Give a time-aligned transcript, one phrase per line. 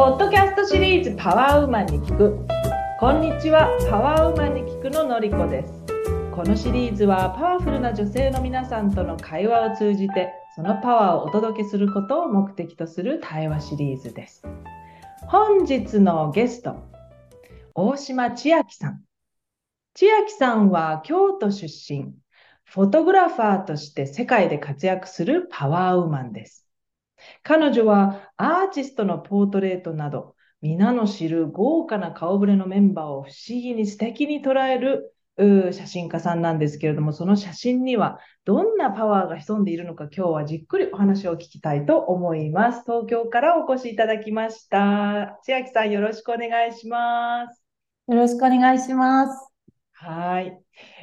[0.00, 2.46] ポッドキャストシリーズパワーウーマンに聞く。
[2.98, 5.84] こんにちはパワーウーマンに聞くののりこです。
[6.34, 14.42] このシリーズはパワフルな女性の皆さんとの会話を通じてそのパワーをお届けすることを目的とする対話シリーズです。
[15.26, 16.76] 本日のゲスト
[17.74, 19.02] 大島千秋さん。
[19.92, 22.14] 千秋さんは京都出身。
[22.64, 26.69] フォトグラファーとして世界で活躍するパワーウーマンです。
[27.42, 35.14] 彼女はアーティストのポートレートなど、皆の知る豪華な顔ぶれのメンバーを不思議に素敵に捉える
[35.72, 42.82] 写真家さんなんですけれども、その写真にはどんなパワーが潜んでいるのか、今日はじっくりお話を聞きたいと思います。
[42.84, 45.38] 東京からお越しいただきました。
[45.42, 47.64] 千秋さん、よろしくお願いします。
[48.08, 49.52] よろしくお願いします。
[49.92, 50.60] はい。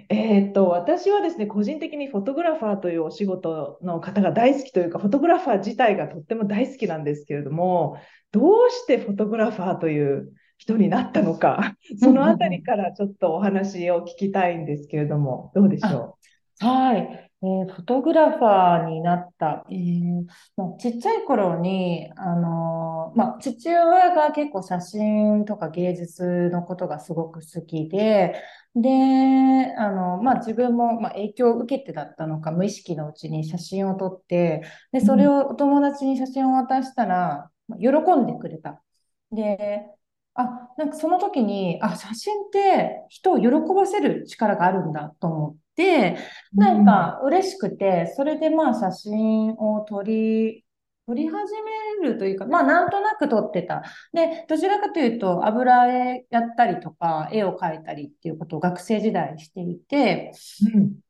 [0.09, 7.98] えー、っと、私はですね、個人的にフォトグラファーというお仕事の方が大好きというか、フォトグラファー自体がとっても大好きなんですけれども、
[8.32, 16.18] どうしてフォトグラファーという人になったのか、そのあたりからちょっとお話を聞きたいんですけれども、どうでしょ
[16.62, 16.66] う？
[16.66, 17.23] はい。
[17.44, 28.34] えー、フォトグラファーになった、えーまあ、ちっちゃい頃に、あのー、まあ、父親が結構写真とか芸術のことがすごく好きで、
[28.81, 34.61] で、あの、まあ、自分も、まあ、影響を受けてだったのか、無意識のうちに写真を撮って、
[34.91, 38.83] で、それをお友達に写真を渡したら、喜んでくれた。
[39.31, 39.87] で、
[40.35, 46.17] あ、なんかその時に、あ、写真って人を喜ばせる力があるんだと思って、で、
[46.53, 50.65] なんか嬉しくて、それでまあ写真を撮り、
[51.08, 51.54] 撮り始
[52.02, 53.84] めるというか、まあなんとなく撮ってた。
[54.13, 60.34] で、どちらかというと油絵やったりとか、絵を描いたりっていうことを学生時代していて、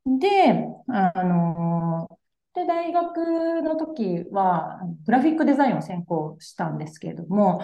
[0.06, 2.08] うん、で、あの
[2.54, 7.62] で、大学の時は、グラフィックデザインを専攻したんですけれども、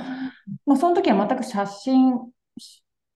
[0.65, 2.13] まあ、その時は全く写真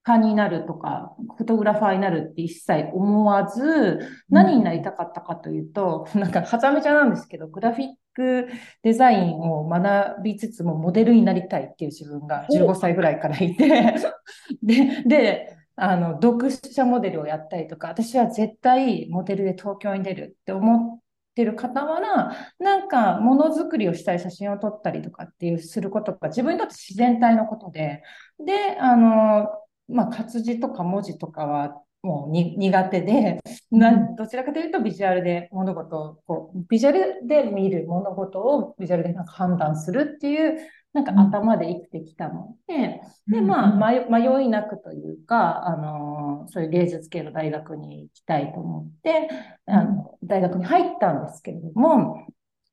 [0.03, 8.47] 家になるとか、フォトグラファーになるって一切思わず、何になりたかったかというと、うん、なんかはちゃめちゃなんですけど、グラフィック
[8.81, 13.93] デザインを学びつつもモデルになりたいっていう自分が15歳ぐらいからいて、
[14.63, 20.99] で、で、あの、読者モデルをやったりとか、私は絶対モデルで東京に出るって思っ
[21.35, 28.01] てる傍ら、なんかものづくりをしたり写真を撮ったりとかっていうすることが自分にとって自然体のことで、
[28.43, 29.47] で、あの、
[29.87, 40.57] まあ、活字とか文字とかはもう苦手で、などちらかというとビジュアルで物事をこう、ビジュアルで見る物事をビジュアルでなんか判断するっていう、
[40.93, 49.29] なんか頭で生きてきたので、うん、で、まあ迷、迷いなくというか、あの、そういう芸術系の大学に行きたいと思って、
[49.65, 52.25] あの大学に入ったんですけれども、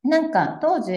[0.05, 0.93] なんか当時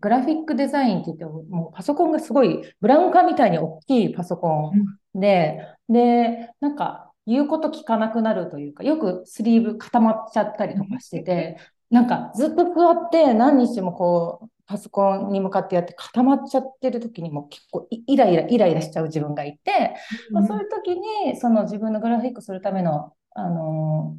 [0.00, 4.72] グラフィックデザインって言ってもうパソコンがすごいブラウン管みたいに大きいパソコ
[5.16, 11.58] ンで、うん、で、なんか言うこと聞かなくなるというか、よくスリーブ固まっちゃったりとかしてて、
[11.90, 19.96] なんかずっと座って何日もこうパソコンに向かってやって固まっちゃってる時にも結構イライライライラしちゃう自分がいて、
[20.30, 24.16] うん、まあ、そういう時にその自分のグラフィックするためのあの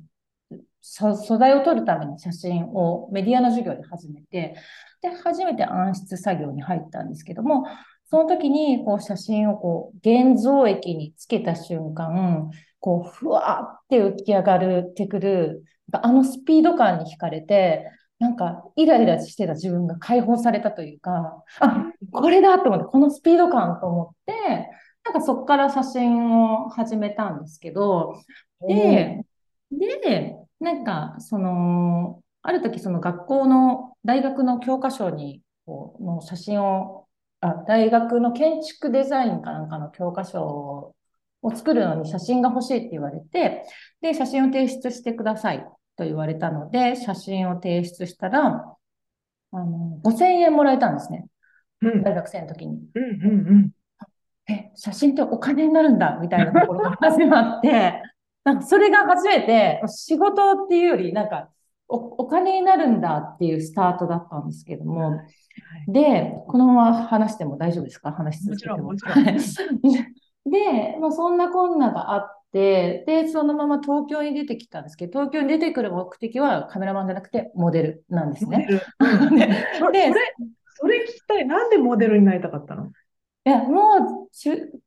[0.81, 4.55] 素材を撮るために写真をメディアの授業で始めて、
[5.01, 7.65] で、初めて暗室作業に入ったんですけども、
[8.05, 12.49] その時にこう写真をこう現像液につけた瞬間、
[12.81, 24.69] こうふわーって浮き上がるってくる、あのスピード感に惹かれて、なんかイライラしてた自分が解放されたというか、あ、これだと思って、このスピード感と思って、
[25.05, 28.15] なんかそこから写真を始めたんですけど、
[28.67, 29.25] で、
[29.71, 37.07] で、なんか、その、ある時その学校の大学の教科書に、こう、の写真を、
[37.39, 40.95] あ、大学の建築デザインかなんかの教科書
[41.41, 43.63] を作るのに写真が欲しいって言われて、
[44.01, 45.65] で、写真を提出してください
[45.97, 48.75] と言われたので、写真を提出したら、
[49.53, 51.25] あの、5000円もらえたんですね。
[51.81, 52.79] うん、大学生の時に。
[52.95, 53.71] うんうんうん。
[54.51, 58.01] え、写真ってお金になるんだみたいなところが始まって、
[58.43, 61.49] なんかそれが初めて仕事っていうより、なんか
[61.87, 65.17] おお金になるんだっていうスタートだったんですけども、は
[65.87, 68.11] い、で、このまま話しても大丈夫ですか？
[68.11, 68.77] 話続けても。
[68.83, 70.05] もちろん、もちろん。
[70.45, 78.67] で、まあ、そんなこんながあって、で、そのまま東京に出てきたんですけど、東京に出てくる目的はカメラマンじゃなくてモデルなんですね。
[79.39, 79.49] で
[79.79, 80.13] それ、
[80.73, 81.45] それ聞きたい。
[81.47, 82.91] なんでモデルになりたかったの？
[83.43, 84.31] いや、もう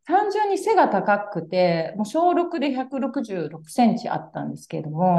[0.05, 5.19] 単純に背が高くて、もう小6で166センチあったんですけれども、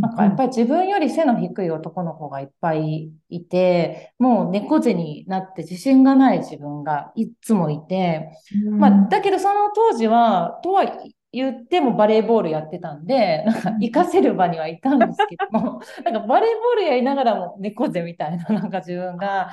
[0.00, 8.30] なんかやっぱり自分より背の低い男の子がいっぱいいて、もう猫背になって自信がない自分がいつもいて、
[8.70, 10.84] まあ、だけどその当時は、とは
[11.32, 19.50] 言ってもバレーボールやってたんで、なんか活かせる場にはいたんですけども、 なんかバレーボールやりながらも猫背みたいな、なんか自分が、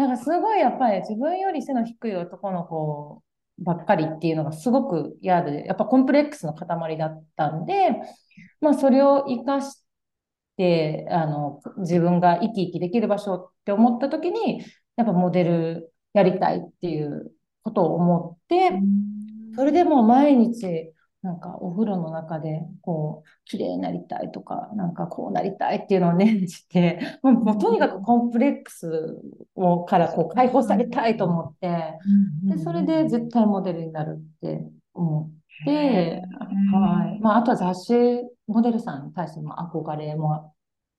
[0.00, 3.22] なんかすごいやっぱり自分より背の低い男の子
[3.58, 7.90] ばっかりっていうのがすごく嫌で、やっぱコンプレックスの塊だったんで、
[8.62, 9.84] まあそれを活かし
[10.56, 14.64] て、あの、自分が生き生きできる場所って思った時に、
[14.96, 17.32] やっぱモデルやりたいっていう
[17.62, 18.70] ことを思って、
[19.54, 29.20] それでもう毎日、なんかお風呂の中でこう綺麗になりたいとかなんかこうなりたいっていうのを念じて もうとにかくコンプレックス
[29.54, 31.98] をからこう解放されたいと思って
[32.44, 36.22] でそれで絶対モデルになるって思って、
[36.72, 37.20] はい。
[37.20, 37.94] まあ、あとは雑誌
[38.46, 40.54] モデルさんに対しても憧れも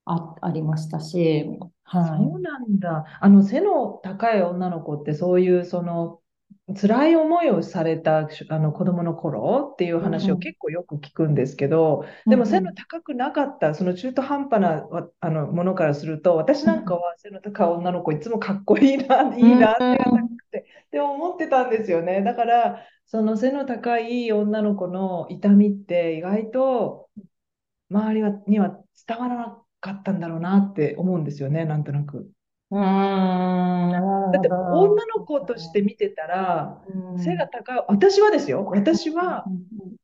[0.05, 1.45] あありましたし、
[1.83, 3.05] はい、そうなんだ。
[3.19, 6.20] あの背の高い女の子ってそういうその
[6.75, 14.87] 辛い思いをされたあの子供の頃っていう話を結構よく聞くんですけど、うん、でも背の高くなかった、その中途半端な
[15.19, 19.75] あのものからすると、私なんかは背の高い女の子いつもかっこいいな、いいなっ
[20.51, 22.21] てって思ってたんですよね。
[22.21, 27.09] だから、その背の高い女の子の痛みって意外と
[27.89, 28.77] 周りはには
[29.07, 32.31] 伝わらなかったんだろうなって思うんですよね、なんとなく。
[32.71, 32.81] うん。
[34.31, 36.81] だって女の子として見てたら、
[37.17, 39.45] 背が高い、私はですよ、私は、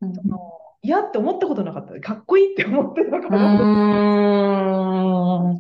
[0.02, 2.00] その嫌って思ったことなかった。
[2.00, 3.54] かっこいいって思ってたから。
[3.54, 3.56] う
[5.54, 5.58] ん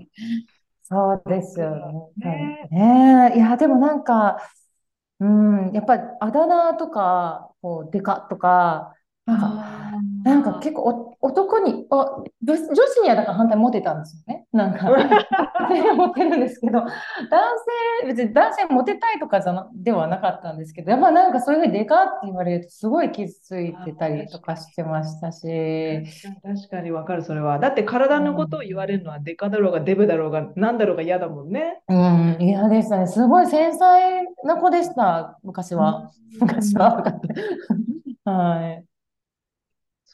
[0.89, 2.65] そうですよね。
[2.71, 4.37] ねいや、でもなんか、
[5.19, 8.93] うん、やっぱりあだ名とか、こう、でかとか、
[9.25, 9.65] なんか、
[10.23, 14.36] なんか結構男にお、女子にはだから反対モテたんですよね。
[14.53, 14.89] なんか、
[15.95, 16.89] モテるんですけど、男
[18.01, 26.03] 性、別に男性モテたいとかじゃなではなかったんですけど、やっぱなんかそういうふうにでかって言われるとすごい傷ついてたりとかしてましたし。
[26.41, 27.59] 確かにわかる、それは。
[27.59, 31.81] だって体のことを言われるのはデカだろうがデブだろうが何だろうが嫌だもんね。
[31.89, 33.07] うん、嫌でしたね。
[33.07, 36.11] すごい繊細な子でした、昔は。
[36.39, 37.03] 昔は。
[38.23, 38.96] はい。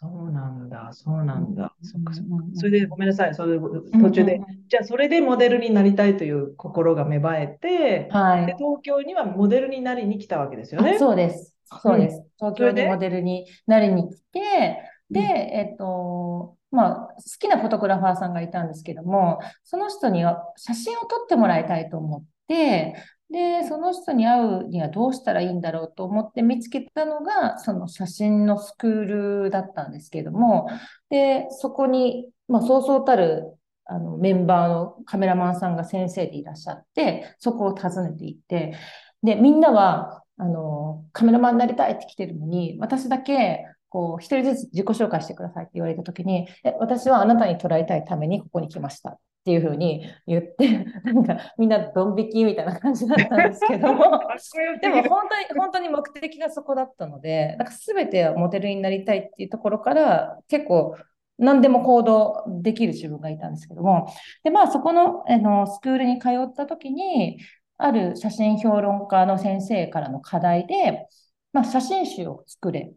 [0.03, 1.73] そうなんだ、そうなんだ。
[1.81, 2.31] そっかそっか。
[2.55, 10.99] それでごめんなさい、それ途中で、じゃあそれでモデルになりたいという心が芽生えて、はい、で東京にはモデルになりに来たわけですよね。
[10.99, 11.55] そうです。
[11.81, 12.21] そうです。
[12.37, 22.95] 東京にモデルになりに来て、で、えっと、まあ、好きなフォトグラファーさんがいたんですけども、その人には写真を撮ってもらいたいと思って、
[23.33, 30.69] で、その人に会うにはどうしたらいいんだろうと思って見つけたのが、その写真のスクールだったんですけども、
[31.09, 38.75] で、そこに、まあ、そうそうたるあのメンバーのカメラマンさんが先生でいらっしゃって、そこを訪ねていって、
[39.23, 49.11] で、みんなは、あの、カメラマンになりたいって来てるのに、私だけ、こう、一人ずつ自己紹介してくださいって言われたときに、え、私はあなたに捉えたいためにここに来ました。
[49.11, 54.19] っていうふうに言って、 なんかみんなドン引きみたいな感じだったんですけども、
[54.81, 60.95] でも本当に、本当に目的がそこだったので、なんか全てモデルになりたいっていうところから結構
[61.37, 64.07] 何でも行動できる自分がいたんですけども、
[64.43, 67.37] で、まあそこのあのスクールに通った時に、
[67.77, 71.07] ある写真評論家の先生からの課題で、
[71.51, 72.93] まあ、写真集を作れ。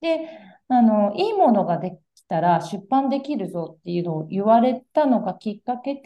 [0.00, 0.28] で、
[0.68, 6.02] あの、いいものができたら出版できるぞっていうのを言われたのがきっかけで、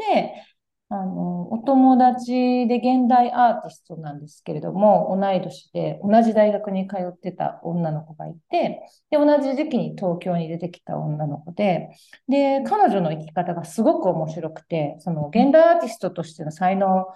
[0.88, 11.88] あの、お友達で現代アーティストなんですけれども、同い年で同じ大学に通ってた女の子がいて、で、同じ時期に東京に出てきた女の子で、
[12.28, 17.06] で、彼女の生き方がすごく面白くて、その現代アーティストとしての才能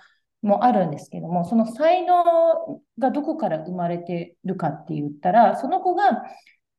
[0.41, 6.23] もあるんですけども、その才能がどこから生まれてるかって言ったら、その子が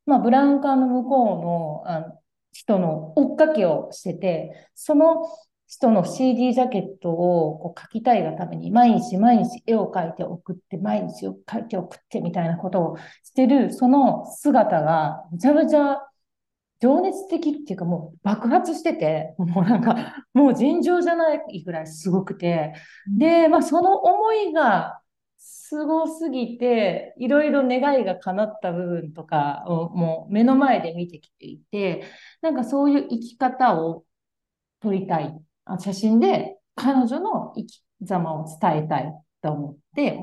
[0.08, 2.20] まあ、ブラウン管の向こうのあの
[2.52, 5.28] 人の追っかけをしてて、その
[5.68, 16.00] 人の CD ジャケットをこう描きたいがために、毎日毎日絵を描いて送って、毎日描いて送ってみたいなことをしてる、その姿が、めちゃめちゃ
[16.80, 22.74] 情熱的っていうかもう爆発してて、もうなんか、もう尋常じゃないぐらいすごくて、
[23.18, 25.02] で、まあその思いが
[25.50, 32.04] すごすぎて、いろいろ願いが叶った部分とかをもう目の前で見てきていて、
[32.42, 34.06] なんかそういう生き方を
[34.82, 35.34] 撮りたい。
[35.80, 40.20] 写真で彼女の生き様を伝えたいと思って、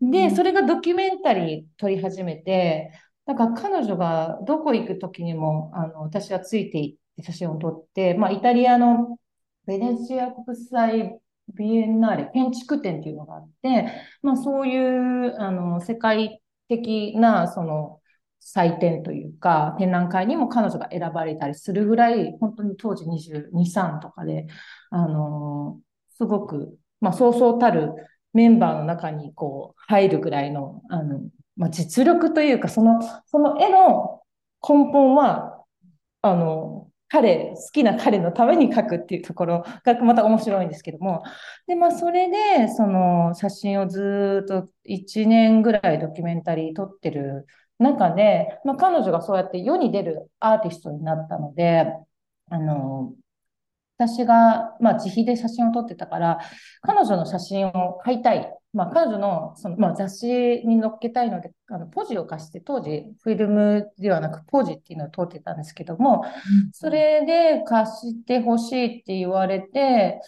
[0.00, 2.92] で、それがドキュメンタリー撮り始めて、
[3.26, 9.18] なんか彼女がどこ行く時にも、あの、私はついて行って写真を撮って、まあ、イタリアの
[9.66, 11.18] ベネチア国際
[11.54, 13.86] ビエンナーレ建築展っていうのがあって、
[14.22, 14.76] まあ、そうい
[15.28, 18.00] う、あの、世界的な、その、
[18.40, 24.46] 祭典というか、展覧会にも彼女が選ばれたりするぐらい、本当に当時22、3とかで、
[24.90, 25.80] あの
[26.16, 27.92] すごく、まあ、そうそうたる
[28.32, 31.20] メンバーの中にこう入るぐらいの、あの、
[31.56, 34.22] まあ、実力というか、その、その絵の
[34.62, 35.64] 根本は、
[36.22, 41.22] あの、彼、好きな彼のために描くっていうところがまた面白いんですけども、
[41.66, 47.46] で、まあ、それで、その写真をずっと1年ぐらいドキュメンタリー撮ってる
[47.78, 51.86] 中で、まあ、彼女がそうやって世に出るアーティストになったので、
[52.50, 53.12] あの、
[53.98, 56.40] 私が、まあ、自費で写真を撮ってたから、
[56.82, 58.55] 彼女の写真を買いたい。
[58.76, 60.26] まあ、彼女のその、まあ、雑誌
[60.66, 66.24] に載っけたいので、あのポジを貸して、当時、フィルムではなくポジっていうのを撮ってたんですけども、
[66.72, 70.20] それで貸してほしいって言われて、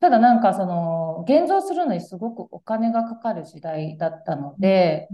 [0.00, 5.08] ただなんかその、現像するのにすごくお金がかかる時代だったので、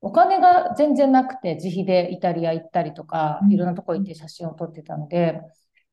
[0.00, 5.38] お金が全然なくて、自費でイタリア行ったりとか、いろんなとこ行って写真を撮ってたので、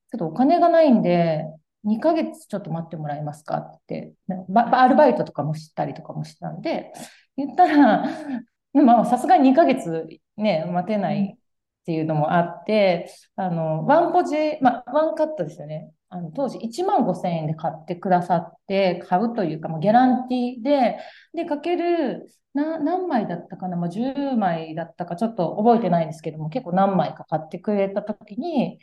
[0.10, 1.44] ちょっとお金がないんで、
[1.84, 4.14] 2ヶ月ちょっと待ってもらえますかって、
[4.56, 6.94] アルバイトとかもしたりとかもしたんで、
[7.36, 8.04] 言ったら、
[8.74, 15.92] まあ、さすがに2ヶ月ね、待てないっていうのもあって、あの、ワンポジ、まあ、ワンカットですよね。
[16.14, 21.00] あの当時1万5千円で買ってくださって、買うというか、まあ、ギャランティーで、
[21.34, 28.80] で、かける、な、何枚だったかな、まあ、10枚だったか、ちょっと覚えてないんですけども、結構何枚か買ってくれたときに、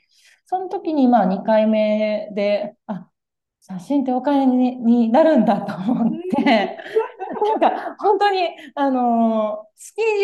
[0.47, 3.09] その時にまあ2回目で、あ、
[3.61, 6.79] 写真ってお金にになるんだと思って、
[7.47, 9.67] なんか本当に、あの好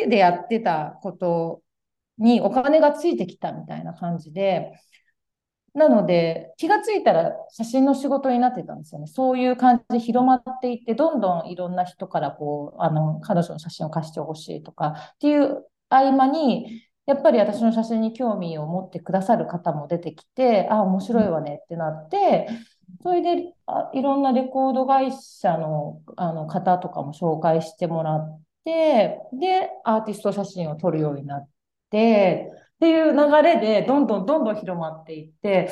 [0.02, 1.62] きでやってたこと
[2.18, 4.72] にお金がついてきたみたいな感じで、
[5.76, 9.06] なので、気がついたら写真の仕事になってたんですよね。
[9.06, 22.48] そういう感じで広まっていって、どんどんいろんな人からこう、あの、彼女の写真を貸してほしいとかっていう合間に、やっぱり私の写真に興味を持ってくださる方も出てきて、あ、面白いわねってなって、
[23.02, 31.48] それであいろんなレコード会社のあの方とかも紹介してもらって、で、アーティスト写真を撮るようになっ
[31.90, 35.70] て、っていう流れでどんどんどんどん広まっていって、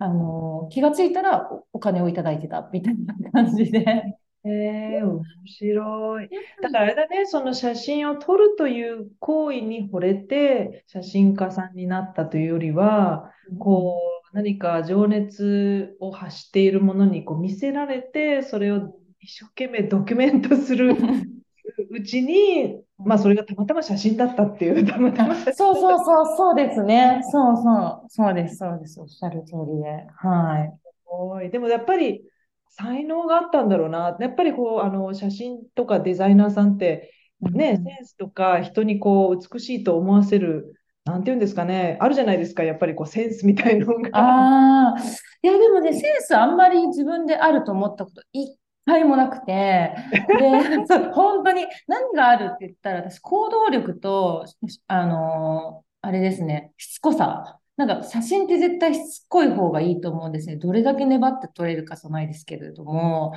[0.00, 4.16] あの気がついたらお金をいただいてたみたいな感じで。
[4.42, 6.30] えー、面白い。
[6.62, 14.00] だからあれだね、その写真を撮るという行為に惚れて写真家さんになったというよりは、こ
[14.32, 20.96] う何か情熱を発しているものにこう見せられて、それを一生懸命ドキュメントする
[21.90, 27.20] うちに、まあそれがたまたま写真だったっていう、 たまたまそうそうそう、そうですね。
[27.30, 29.00] そうそう、そうです、そうです。
[29.00, 30.06] おっしゃる通りで。
[30.16, 30.72] はい。
[30.82, 31.50] すごい。
[31.50, 32.22] でもやっぱり、
[32.68, 34.16] 才能があったんだろうな。
[34.20, 44.10] やっぱりこう、あの、写真とかデザイナーさんって、ね、センスとか人にこう、美しいと思わせる、なんていうんですかね、あるじゃないですか、やっぱりこう、センスみたいのが。
[44.12, 45.00] ああ、
[45.42, 49.94] いや、でもね、センスあんまり自分であると思ったこと、一回もなくて、
[50.38, 50.76] で、
[51.12, 54.44] 本当に何があるって言ったら、私、行動力と、
[54.86, 57.56] あのあれですね、しつこさ。
[57.76, 60.56] なんか写真って絶対しつこい方がいいと思うんですね。
[60.56, 63.32] どれだけ粘って撮れるかじゃないですけれども、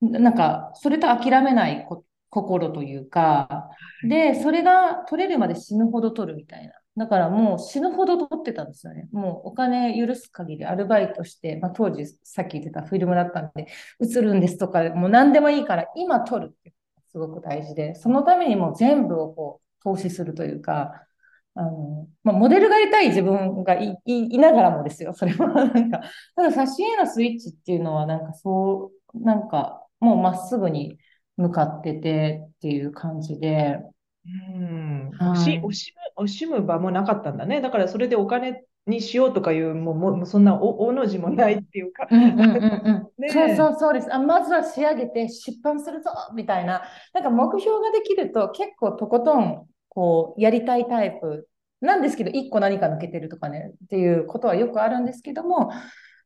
[0.00, 1.86] なんかそれと諦めない
[2.30, 3.68] 心というか、
[4.08, 6.72] で、それが取れるまで死ぬほど取るみたいな。
[6.96, 9.08] だからもう死ぬほど取ってたんですよね。
[9.12, 13.68] もうお金許す限りアルバイトして、まあ、当時さっき言ってたフィルムだったんで、
[14.00, 16.74] 映るんですとか、もう何でもいいから今取るって
[17.10, 21.06] すごく大事で、そのためにも全部をこう投資するというか、
[21.54, 25.48] あの、まあ、モデルがやりたい自分がいいながらもですよ、それは。
[25.54, 26.00] なんか、
[26.36, 30.98] ただ写真へのスイッチっていうのは、なんかそう、なんか、もうまっすぐに
[31.36, 33.80] 向かっててっていう感じで。
[34.26, 35.10] うん。
[35.12, 37.60] はい、惜しむ、惜しむ場もなかったんだね。
[37.60, 42.06] だからそれでお金にしようとかいう、もう、もうそんなお、おの字もないっていうか。
[43.30, 44.18] そうそうそうですあ。
[44.18, 46.82] まずは仕上げて出版するぞみたいな。
[47.14, 51.48] なんか目標ができると結構とことんこう、やりたいタイプ
[51.80, 55.70] なんですけど、一個何か抜けてるとかね、っていうことはよくあるんですけども、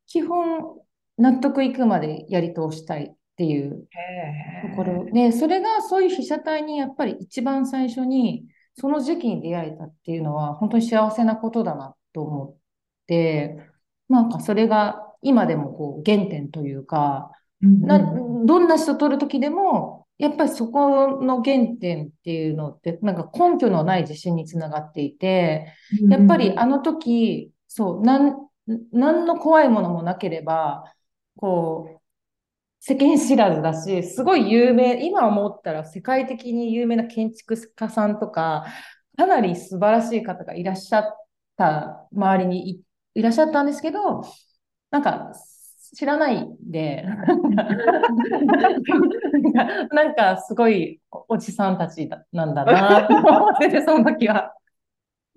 [0.07, 0.79] 基本、
[1.17, 3.89] 納得いくまでやり通したいっていう
[4.71, 5.05] ところ。
[5.07, 12.57] で、それがそういう被写体にやっぱり一番最初に、その時期に出会えたっていうのは、本当に幸せなことだなと思っ
[13.07, 13.59] て、
[14.09, 25.73] なんかそれが今でもこう原点というか、などんな人撮る時でもやっぱりそこの原点っていうのって、なんか根拠のない自信につながっていて、
[26.09, 28.49] やっぱりあの時、そう、なん、
[28.93, 30.85] 何の怖いものもなければ、
[31.37, 32.01] こう、
[32.87, 38.67] 世間知らずだし、すごい有名、今思ったら世界的に有名な建築家さんとか、
[39.17, 41.17] かなり素晴らしい方がいらっしゃっ
[41.57, 42.83] た周りに
[43.15, 44.23] いらっしゃったんですけど、
[44.91, 45.33] なんか
[45.97, 47.07] 知らないで、
[49.91, 54.53] なんかすごいおじさんたちなんだなと思ってて、その時は。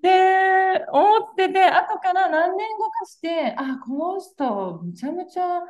[0.02, 5.62] で、思ってて、後から何年後かして、あ、この人、めちゃめちゃ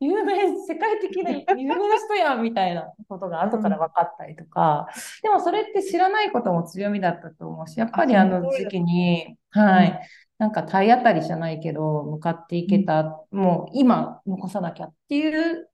[0.00, 4.88] 有名、世界的な 有名な人やみたいなことが後から分かったりとか、
[5.22, 10.00] でもそれって知らないことも強みだったと思うし、やっぱりあの時期に、はい、
[10.38, 15.68] なんか体当たりじゃないけど、向かっていけた、もう今残さなきゃっていう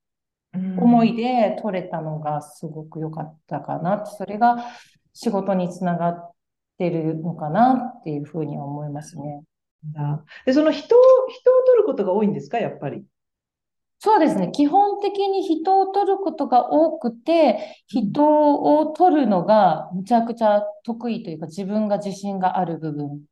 [0.55, 4.07] 思いで取れたのがすごく良かったかな。
[4.07, 4.57] それが
[5.13, 6.33] 仕事につながっ
[6.79, 9.43] てるのかなっていうふうに思いますね。
[10.47, 13.05] で、その人を、人を取ることが多いんですか、やっぱり。
[14.05, 14.51] そうですね。
[14.53, 23.23] 基本的に人を取ることが多くて、人を取るのがむちゃくちゃ得意というか、自分が自信がある部分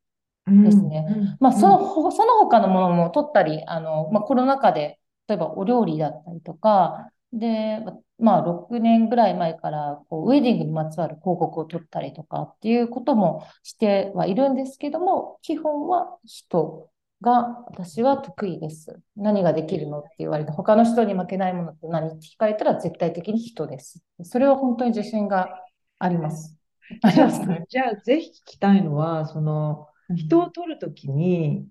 [0.65, 1.05] ですね。
[1.11, 4.99] うん、まあ、その、その他のものも取ったり、あの、まあ、コロナ禍で、
[5.29, 7.85] 例えばお料理だったりとか、で、
[8.19, 16.89] まあ、6年ぐらい前から、こう、ウェディングにまつわる広告を取ったりとかっていうこともしてはいるんですけども、基本は人
[17.23, 19.01] が私は得意です。
[19.17, 24.03] 何ができるのって言われて、他の人に負けないものって何って聞かれたら絶対的に人です。
[24.23, 25.49] それは本当に自信が
[25.99, 26.59] あります。
[27.15, 31.65] じゃあ、じゃあぜひ聞きたいのは、その、人を取るときに、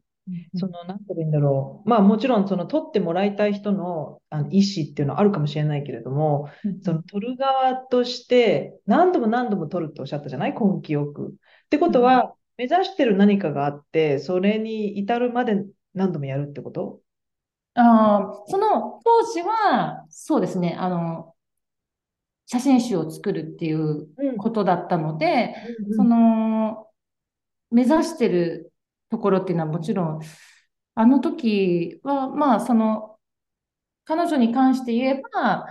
[0.55, 1.89] その、なんて言うんだろう。
[1.89, 6.49] まあもちろん、その取ってもらいたい人のあの意思っていうのはあるかもしれないけれども、
[6.83, 10.53] その取る側として何度も何度も取るっておっしゃったじゃない？
[10.53, 11.27] 根気よく。
[11.27, 11.31] っ
[11.69, 15.65] てことは、目指してる何かがあって、それに至るまで
[15.95, 16.99] 何度もやるってこと？
[17.73, 21.33] あその当時は、そうですね、あの、
[22.45, 25.55] 写真集を作るっていうことだったので、
[25.87, 26.85] うん、その、
[27.71, 28.71] 目指してる
[29.09, 30.19] ところっていうのはもちろん、
[30.93, 33.17] あの時は、まあ、その、
[34.05, 35.65] 彼女に関して言えば、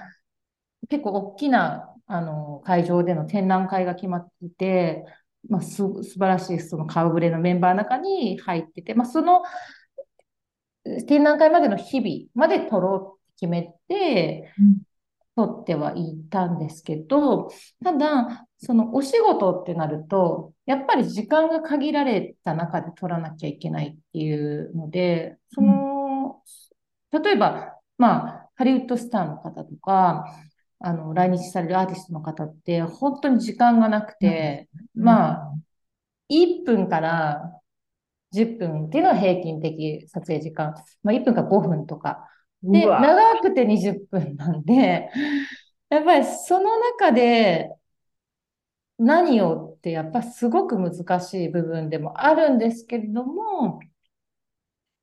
[0.89, 5.05] 結構大きな、あの、会場での展覧会が決まっていて、
[5.49, 9.43] まあ、す、素晴らしいその顔ぶれのメンバーの中に入ってて、まあ、その
[11.07, 14.53] 展覧会までの日々まで撮ろうって決めて、
[15.37, 17.51] 撮ってはいたんですけど、
[17.83, 26.43] ただ、そのお仕事ってなると、やっぱり時間が限られた中で撮らなきゃいけないっていうので、その、
[27.13, 30.27] 例えば、まあ、ハリウッドスターの方とか、
[30.81, 35.55] あの、来日されるアーティストの方って、本当に時間がなくて、うん、まあ、
[36.29, 37.61] 1分から
[38.33, 40.75] 10分っていうのは平均的撮影時間。
[41.03, 42.29] まあ、1分か5分とか。
[42.63, 45.11] で、長くて20分なんで、
[45.91, 47.71] やっぱりその中で
[48.99, 53.81] 何をってやっぱすごく難しい部分でもあるんですけれども、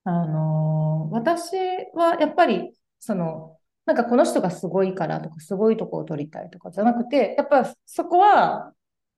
[0.03, 1.55] あの、私
[1.93, 3.56] はやっぱりその
[3.87, 8.73] なんかこの人がすごいからとか、すごいとこを取りたいとかじゃなくて、やっぱそこは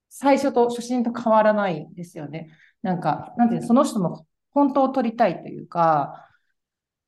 [0.09, 2.51] 最初と初心と変わらないんですよね。
[2.83, 6.29] なんか、なんていうの、その人の本当を取りたいというか、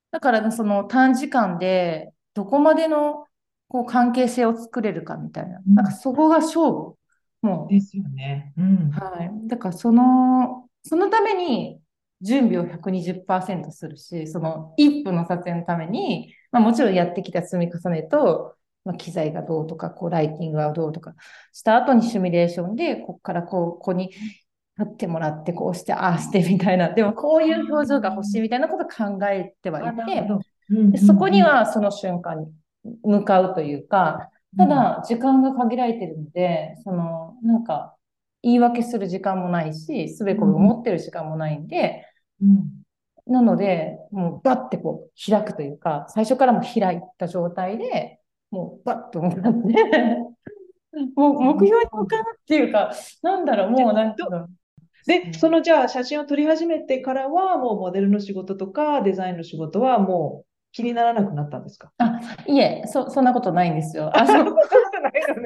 [0.10, 3.28] だから、ね、その短時間でどこまでの
[3.67, 6.95] こう関係性を作れるかみたいな、なんかそこが勝負。
[7.43, 7.74] もう。
[7.74, 8.54] ですよね。
[8.58, 8.89] うん。
[8.89, 9.32] はい。
[9.47, 11.80] だからその、そのために
[12.22, 21.14] 準備を120%するし、その1分の撮影のために、まあ、もちろんやってきた積み重ねと、まあ、機材がどうとか、こう、ライティングがどうとか、
[21.54, 24.20] した後にシミュレーションで、ここからこう、ここに立
[24.84, 30.28] ってもらって、こうして、ああしてみたいな、でもこういう表情が欲しいみたいなことを考えてはいて、
[30.92, 32.48] でそこにはその瞬間に
[33.04, 37.96] 向かうというか、ただ、時間が限られてるので、その、なんか、
[38.44, 42.02] 言い訳する時間もないし、すべこべ思ってる時間もないんで、うん、
[43.28, 49.60] なので、もうバッてこう開くというか、最初からも開いた状態で、もうバッと向かって
[51.16, 54.48] もう 目標に向かうっていうか、なんだろう、もうなんか。
[55.08, 61.92] で、そのじゃあ写真を撮り始めてからは、もうモデルの仕事とかデザインの仕事はも気にならなくなったんですか？
[61.98, 64.12] あ、いえ、そ、そんなことないんですよ。
[64.16, 64.52] あの、ね、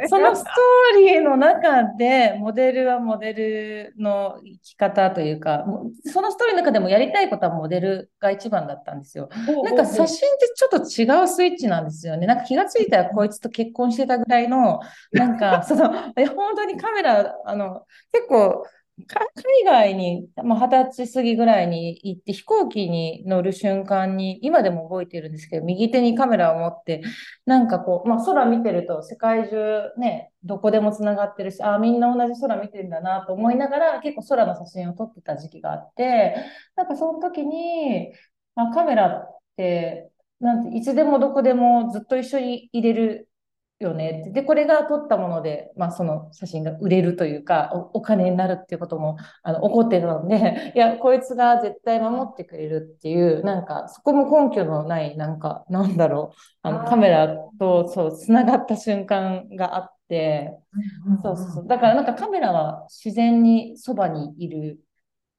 [0.07, 5.65] そのストーリーの中で、モデルはモデルの生き方というか、
[6.05, 9.29] そのストーリーの中でもやりたいことはモデルが一番だったんですよ。
[9.63, 10.77] なんか写真ってちょっと
[11.21, 12.27] 違うスイッチなんですよね。
[12.27, 14.79] なんか気がついたらこいつと結婚してたぐらいの、
[15.11, 16.13] なんか、その、本
[16.55, 18.65] 当にカメラ、あの、結構、
[18.97, 27.01] 海外に、まあ、20歳過ぎぐらいに行って飛行機に乗る瞬間に、今でも覚えてるんですけど、右手にカメラを持って、
[27.45, 36.35] なんかこう、まあ、空見てると世界中ね、どこでもつながってるし、あ、みんな同じ空見てるんだなと思いながら、結構空の写真を撮ってた時期があって、
[36.77, 38.13] なんかその時に、
[38.55, 43.29] まあ、カメラって、なんていつでもどこでもずっと一緒に入れる
[43.79, 57.27] よねで、これが撮ったもので、まあ、その写真が売れるというか、おお金になるっていうこともあの起こってるので、いや、こいつが絶対守ってくれるっていう、なんか、そこも根拠のない、なんか、なんだろう、あのカメラ
[57.59, 60.57] とそう、つながった瞬間があって、
[61.21, 61.67] そうそうそう。
[61.67, 64.79] だからなんかカメラは自然にそばにいる。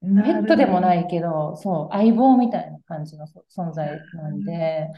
[0.02, 4.88] ペットでもないけど、そう、相棒みたいな感じの存在なんで、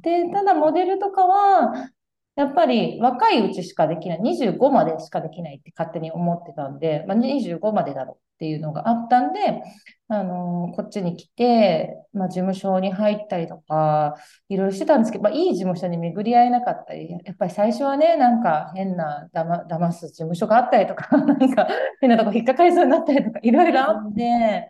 [0.00, 1.90] で、ただモデルとかは、
[2.38, 9.60] やっぱり若いうちしかできない、25までしかできないって勝手に思ってたんで、まあ、25までだろうっていうのがあったんで、
[10.06, 14.14] あのー、こっちに来て、まあ、事務所に入ったりとか、
[14.48, 21.66] いろいろしてたんですけど、まあ、いい事務所に巡り合えなかったり、やっぱり最初はね、なんか変なだま騙す事務所があったりとか、 なんか
[22.00, 24.68] 変なとこ引っかかりそうになったりとか、いろいろあって、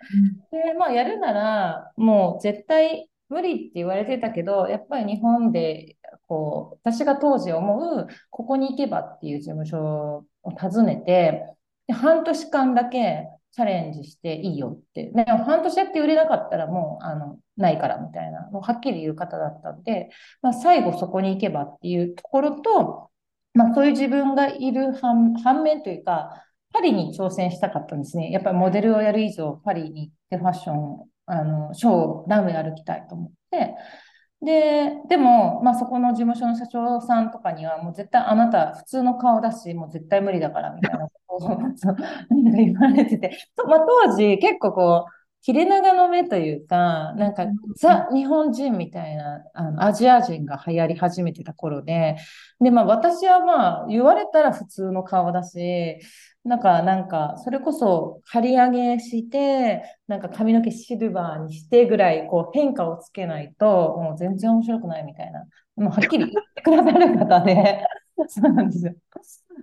[0.50, 11.44] で、まあ、やるなら、もう絶対無理って言われてたけど、やっぱり日本でこう、私が当時思う、ここに行けばっていう事務所を訪ねて、
[11.86, 15.10] で半年間だけチャレンジしていいよって。
[15.10, 20.10] でも半年やって売れなかったらもう、あの、ないからみたいな、もうはっきり言う方だったんで、
[20.42, 23.10] まあ、最後そこに行けばっていうところと、
[23.54, 28.30] まあ、そういう自分がいる反反面というか、パリに挑戦したかったんですね。
[28.30, 33.74] やっぱりモデルをやる以上、パリに行ってファッション、あの、ショー、ランウェイ歩きたいと思って、
[34.40, 41.58] で、でも、まあ、そこの事務所の社長さんとかには、もう絶対あなた普通の顔だし、もう絶対無理だからみたいなことを
[42.56, 43.36] 言われてて、
[43.66, 45.12] まあ、当時結構こう、
[45.42, 52.16] 切れ長の目というか、なんか、ザ・日本人みたいな、あの、アジア人が流行り始めてた頃で、
[52.60, 56.00] で、まあ私はまあ、言われたら普通の顔だし、
[56.48, 63.66] なんか、なんか、それこそ、刈り上げして、なんか髪の毛シルバーにしてぐらい、こう、変化をつけないと、
[63.98, 65.44] もう全然面白くないみたいな、
[65.76, 67.86] もうはっきり言ってくださる方で、
[68.28, 68.94] そうなんですよ。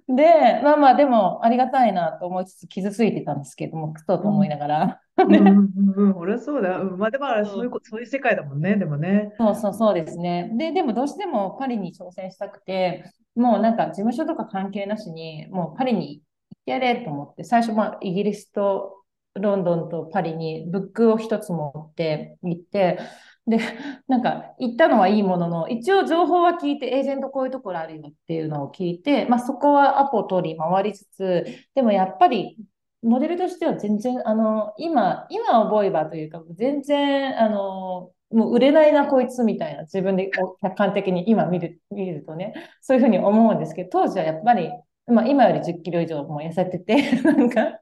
[0.08, 5.02] で、まあまあ、でも、ありがたいなと思いつつ、傷ついてたんですけども、くそと思いながら。
[5.17, 6.78] うん、うん、俺そうだ。
[6.98, 9.34] まあ、でも、そういう、そういう世界だもんね、でもね。
[9.39, 10.52] そうそうそうですね。
[10.56, 16.21] で、でも、どうしてもパリに挑戦したくて、もうなんか、事務所とか関係なしに、もうパリに
[16.65, 19.04] やれと思って、最初、まあ、イギリスと
[19.36, 22.99] ロンドンとパリにブックを一つ持って行って、
[23.47, 23.60] で、
[24.08, 32.58] なんか、行ったのはいいものの、一応情報は聞いて、エージェントこういうところあるよっていうのを聞いて、まあそこはアポ取り回りつつ、でもやっぱり、
[33.04, 40.32] モデルとしては全然、あの、今、今覚えばというか、全然、あの、もう売れないな、こいつみたいな、自分で
[40.63, 44.71] 客観的に今見る、見るとね、そういうふうに思うんですけど、当時はやっぱり、
[45.08, 47.80] まあ、今より10キロ以上も痩せてて、 なんか、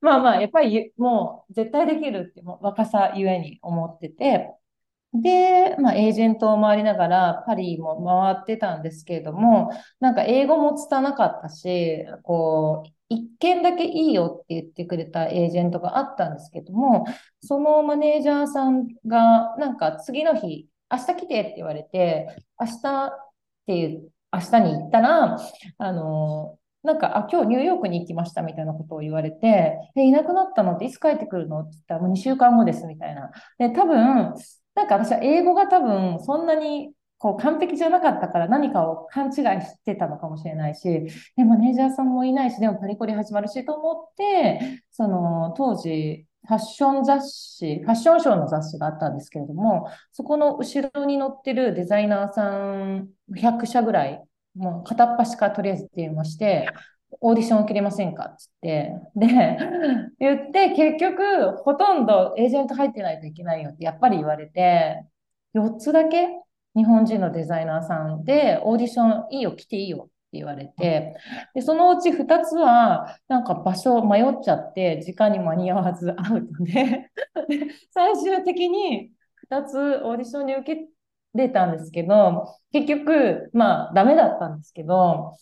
[0.00, 4.54] まあまあ、やっぱりもう絶対できるって若さゆえに思ってて、
[5.14, 17.04] で、まあ、エージェントを回りながらパリも回ってたんですけれども、なんか英語も拙かったし、こう、一件だけいいよって言ってくれたエージェントがあったんですけども、
[17.40, 22.26] そのマネージャーさんが、なんか次の日、明日来てって言われて、
[22.58, 23.10] 明日っ
[23.66, 25.38] ていう明日に行ったら、
[25.78, 33.30] あの、なんか、あ、今日ニューヨークに行きましたみたいなことを言われて、え、いなくなったのっていつ帰ってくるのって言ったら、もう2週間後ですみたいな。
[33.58, 34.34] で、多分、
[34.74, 40.82] なんか私は英語が多分そんなにこう完璧じゃなかったから何かを勘違いしてたのかもしれないし、
[41.36, 54.22] で、マネージャーさんもいないし、でもパリコリ始まるしと思って、その当時、ファッション雑誌、ファッションショーの雑誌があったんですけれども、そこの後ろに載ってるデザイナーさん100社ぐらい、
[54.54, 56.68] もう片っ端からとりあえず電話して、
[57.20, 59.58] オーディション受けれませんかって言って、で、
[60.20, 65.04] 言って、結局、ほとんどエージェント入ってないといけないよってやっぱり言われて、
[65.54, 66.28] 4つだけ
[66.76, 71.14] 日本人のデザイナーさんで、オーディションいいよ、来ていいよ言われて、
[71.54, 77.10] で、そのうち2つは、なんか場所迷っちゃって、時間に間に合わずアウトで、
[77.92, 79.12] 最終的に
[79.50, 80.86] 2つオーディションに受け
[81.34, 85.36] 出たんですけど、結局、まあ、ダメだったんですけど、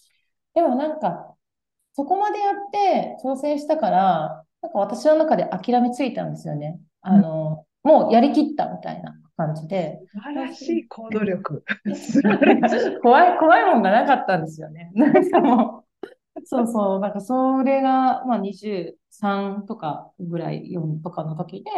[0.54, 1.34] でもなんか、
[1.94, 6.80] そこまでやって挑戦したから、なんか私の中で諦めついたんですよね。
[7.02, 10.00] あの、もうやりきったみたいな感じで。
[10.12, 11.64] 素晴らしい行動力。
[13.02, 14.90] 怖い、怖いもんがなかったんですよね。
[14.94, 21.70] なんかもう、そうそう、なんかそれが、まあ23とかぐらい、4とかの時で、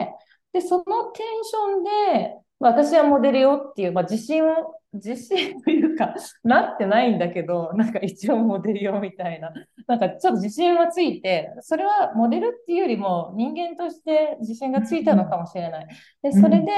[0.52, 9.52] で、そのテンションで、私はモデルよっていう、まあ、自信を、自信というか、 なってないんだけど、なんか一応モデルよみたいな、
[9.86, 15.86] なんかちょっと自信はついて、それはモデルっていうよりも人間として自信がついたのかもしれない。
[16.22, 16.72] で、それで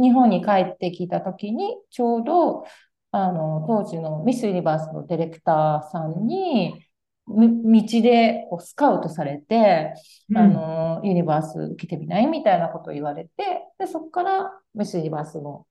[0.00, 2.64] 日本に帰ってきた時に、ちょうど、
[3.10, 6.86] あの、当時のミス・ユニバースのディレクターさんに、
[7.28, 9.94] 道でこうスカウトされて、
[10.30, 12.26] うん、あの、ユニバース受けてみない？
[12.26, 13.30] みたいなことを言われて、
[13.78, 15.66] で、そこからミスユニバースの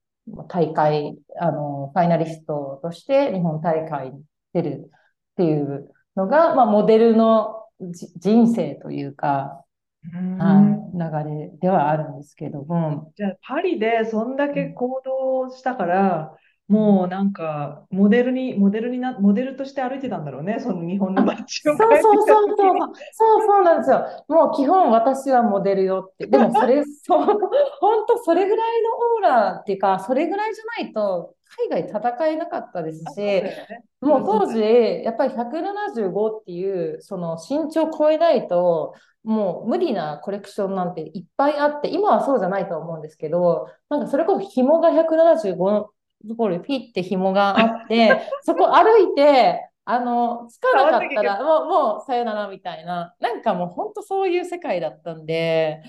[0.48, 7.66] 大会、あの、ファイナリストとして日本大会に出るっていうのが、まあ、モデルの
[8.18, 9.66] 人生というか、
[10.40, 10.62] は
[10.94, 13.12] い、流れではあるんですけども。
[13.16, 16.36] じゃあ、パリでそんだけ行動したから、
[16.68, 21.76] もうなんか、モデルに、モデルにな、モデルとして歩いてたんだろうね、その日本の街を。
[21.76, 22.78] そうそうそうそう、
[23.12, 24.06] そうそうなんですよ。
[24.30, 26.28] もう基本私はモデルよって。
[26.28, 27.26] でもそれ、 そう、
[27.82, 31.36] 本当それぐらいのオーラっていうか、それぐらいじゃないと、
[31.70, 33.68] 海外戦えなかったですし、ね、
[34.00, 34.62] もう当時、
[35.04, 38.94] やっぱり175っていう、その身長超えないと、
[39.24, 45.90] もう無理なコレクションなんていっぱいあって、今はそうじゃないと思うんですけど、なんかそれこそ紐が175
[46.28, 55.82] ところにピッて紐があって、 そこ歩いて、あの、つかなかったら、もう、もう、さよならみたいな、なんかもう本当そういう世界だったんで、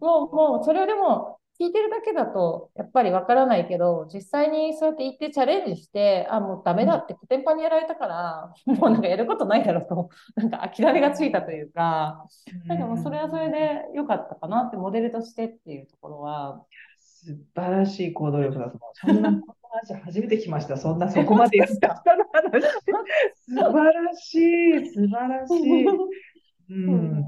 [0.00, 12.26] もう、もう、それをでも、聞いてるだけだと、やっぱりわからないけど、実際にそうやって行ってチャレンジして、あ、もうダメだってコテンパンにやられたから、もうなんかやることないだろうと、 なんか諦めがついたというか、
[12.66, 16.62] なんかもうそれはそれで良かったかなって、モデルとしてっていうところは、
[17.26, 18.92] 素晴らしい行動力だと思う。
[18.94, 20.76] そんな話初めて来ました。
[20.76, 22.04] そんなそこまでやった。
[23.48, 25.86] 素晴らしい、素晴らしい。
[26.68, 27.24] うん、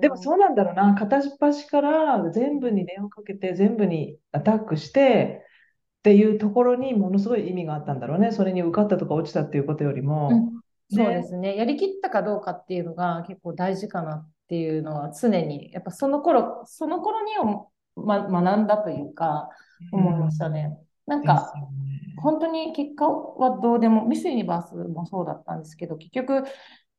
[0.00, 0.94] でもそうなんだろうな。
[0.94, 5.44] 片っ端から全部に電話かけて、全部にアタックして、
[5.98, 8.32] っていうところにものすごい意味があったんだろうね。
[8.32, 10.30] それに受かったとか落ちたっていうことよりも。
[10.30, 11.56] うん、そうですね。
[11.56, 17.32] やりきったかどうかっていうのが結構大事かなっていうのは常に、やっぱその頃、その頃に
[18.04, 19.48] ま、学んだというか、
[19.92, 20.78] 思いましたね。
[21.06, 21.52] なんか、
[22.22, 26.44] 本当に結果はどうでも、ミスユニバースもそうだったんですけど、結局、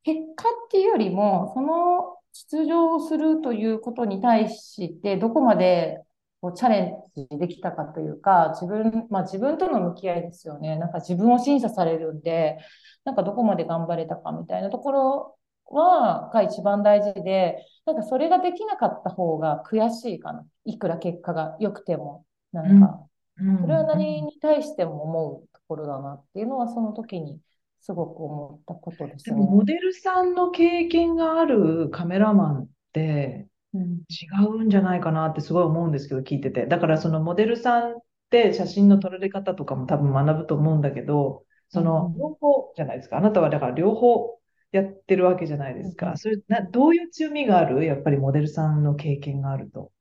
[0.04, 6.02] 結果っていうよりも、その出場するということに対して、どこまで
[6.42, 10.76] こうチャレンジできたかというか、自分、まあ自分との向き合いですよね。
[10.78, 12.58] なんか自分を審査されるんで、
[13.06, 15.36] なんかどこまで頑張れたかみたいなところ
[15.74, 20.46] は、が一番大事で、なんかそれができなかった方が悔しいかな。
[20.66, 23.08] いくら結果が良くても、なんか、
[23.62, 27.40] それは何に対しても思うところだなっていうのは、その時に
[27.80, 29.36] すごく思ったことですね。
[29.36, 33.80] でも、モデルさんの経験があるカメラマンって、違
[34.48, 36.66] うんじゃないかなってすごい思うんですけど、聞いてて。
[36.68, 37.96] だからそのモデルさんっ
[38.30, 43.18] て写真の撮られ方とかも多分学ぶと思うんだけど、その両方じゃないですか。
[43.18, 44.41] あなたはだから両方
[44.72, 46.16] やってるわけじゃないですか。
[46.16, 47.84] それなどういう強みがある？
[47.84, 49.92] やっぱりモデルさんの経験があると。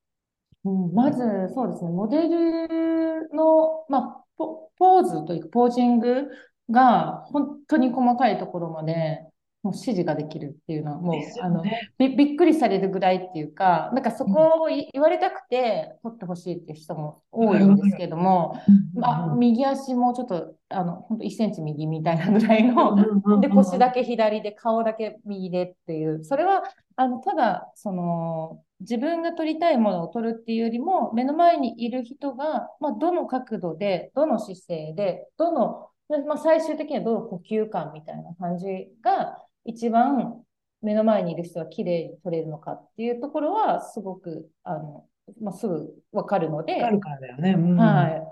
[0.64, 1.22] うん、まず、
[1.54, 6.28] そうですね、モデルの、まあ、ポーズというか、ポージング
[6.70, 9.22] が本当に細かいところまで
[9.62, 11.62] もう指示ができるっていうのは、もう、ね、あの
[11.98, 18.58] びびっくりされるぐらいっていうか、なんかそこを言われたくて取ってほしいっていう人も多いんですけども、
[18.94, 22.96] まあ、右足もちょっと、あの、本当1センチ右みたいなぐらいの、
[23.40, 26.62] で、腰だけ左で、顔だけ右でっていう、それは、
[26.96, 35.90] あの、ただ、その、自分が撮りたいものを撮るっていうよりも、目の前にいる人が、まあ、どの角度で、どの姿勢で、どの、
[36.26, 38.66] まあ、最終的にはどの呼吸感みたいな感じ
[39.02, 39.36] が、
[39.70, 40.42] 一番
[40.83, 45.04] 目の前にいる人が綺麗に撮れるのかっていうところはすごくあの、
[45.40, 48.22] まあ、すぐ分かるので、かるからだよね、うん、はい、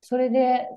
[0.00, 0.68] それで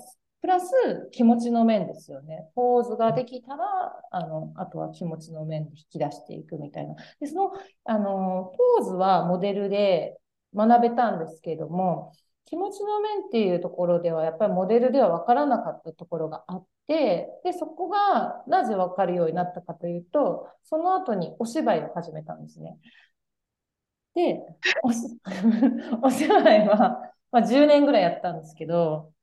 [0.42, 0.72] プラス
[1.12, 2.50] 気持ちの面ですよね。
[2.56, 3.64] ポーズができたら、
[4.10, 6.96] あの、あとは気持ちの面で引き出していくみたいな。
[7.20, 7.52] で、その、
[7.86, 10.18] あの、ポーズはモデルで
[10.56, 12.14] 学べたんですけれども、
[12.46, 22.78] 気持ちの面っていうところでは、やっぱりモデルでは分からなかったところがあって、で、そこがなぜ分かるようになったかというと、その後にお芝居を始めたんですね。
[24.14, 24.42] で、
[24.84, 24.92] お
[26.12, 29.14] 芝居は、まあ、10年ぐらいやったんですけど、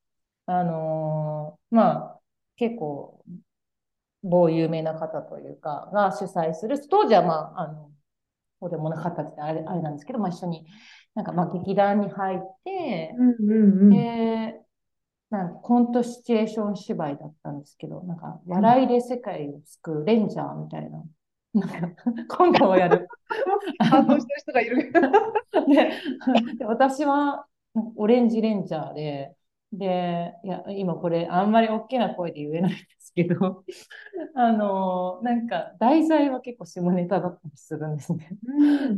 [0.46, 2.20] あのーまあ、
[2.56, 3.22] 結構、
[4.22, 7.90] 某有名な方というか、が主催する、当時はまあ、あの、
[8.60, 10.66] そうでもなかったってあれあれなんですけど、まあ、一緒に、
[11.14, 13.90] なんかまあ劇団に入って、うんうんうん。
[13.90, 14.60] で、
[15.30, 21.02] なんかコントシチュエーション芝居だったんですけど、なんか笑いで世界を救うレンジャーみたいな、
[21.54, 23.08] なんかコントをやる。
[23.78, 24.92] 反応してる人がいる。
[25.68, 27.46] でで私は
[27.96, 29.34] オレンジレンジャーで、
[29.72, 33.64] で、いや、今これあんまり大きな声で言えないんですけど、
[34.34, 38.30] あの、なんか題材は結構下ネタだったりするんですね。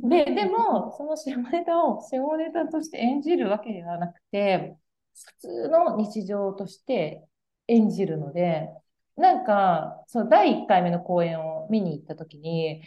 [0.03, 4.77] で、でも、その下ネタを下ネタとして演じるわけではなくて、
[5.15, 7.27] 普通の日常として
[7.69, 8.69] 演じるので、
[9.17, 12.83] なんか、その第1回目の公演を見に行った時に、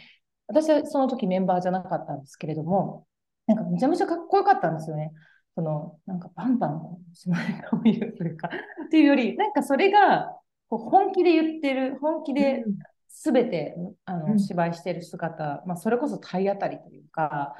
[0.46, 3.06] 私はその時メンバーじゃなかったんですけれども、
[3.46, 5.12] なんかめちゃめちゃかっこよかったんですよね。
[5.54, 8.48] その、なんかバンバン下ネタを言うというか、
[8.86, 10.36] っていうより、なんかそれが
[10.68, 12.64] こう本気で言ってる、本気で
[13.08, 14.38] 全てあのうん。
[14.38, 17.54] 芝居してる姿、まあ、それこそ体当たりというか、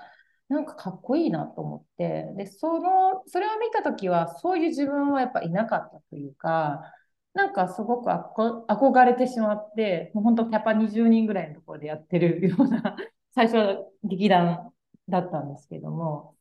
[0.49, 6.83] なんかかっこいいなと思って、で、その、それを見たときは、そういう自分はやっぱいなかったというか、
[7.33, 12.97] なんかすごくあこ憧れてしまって、もう本当キャパ20人ぐらいのところでやってるような、
[13.35, 14.71] 最初は劇団
[15.09, 16.34] だったんですけども、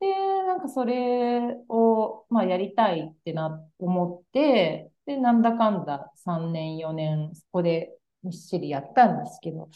[0.00, 0.06] で、
[0.46, 6.92] なんかそれを、まあ、やりたいってな、思って、で、なんだかんだ3年、4
[7.28, 9.68] 年、そこでみっしりやったんですけど、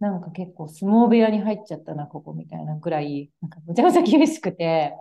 [0.00, 4.94] なんか結構相撲部屋に入っちゃったな、ここみたいなぐらい、なんかむちゃむちゃ厳しくて、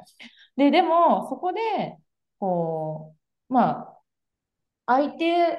[0.58, 1.62] で、でも、そこで、
[2.39, 3.15] こ
[3.49, 3.99] う、まあ、
[4.86, 5.58] 相手、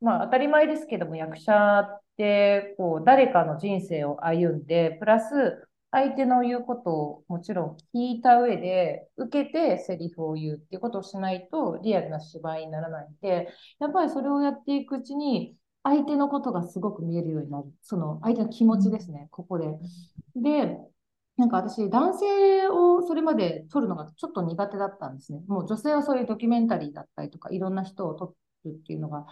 [0.00, 17.72] まあ当たり前ですけども、役者って、こう、誰かの人生を歩んで、プラス、相手の言うことをもちろん聞いた上で、受けてセリフを言うっていうことをしないと、リアルな芝居にならないんで、やっぱりそれをやっていくうちに、相手のことがすごく見えるようになる。
[17.82, 19.66] その相手の気持ちですね、ここで。
[20.34, 20.78] で、
[21.36, 25.42] なんか私、男性をそれまで撮るのがちょっと苦手だったんですね。
[25.46, 29.26] もう女性はそういうドキュメンタリーだったりとか、いろんな人を撮るっていうのが、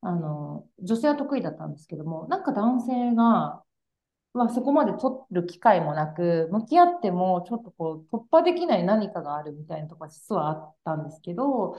[0.00, 3.62] あの、女性は得意だったんですけども、なんか男性が、
[4.34, 11.76] まあ、そこまで撮る機会もなく、向き合ってもちょっとこう突破できない何かがあるみたいなところが実はあったんですけど、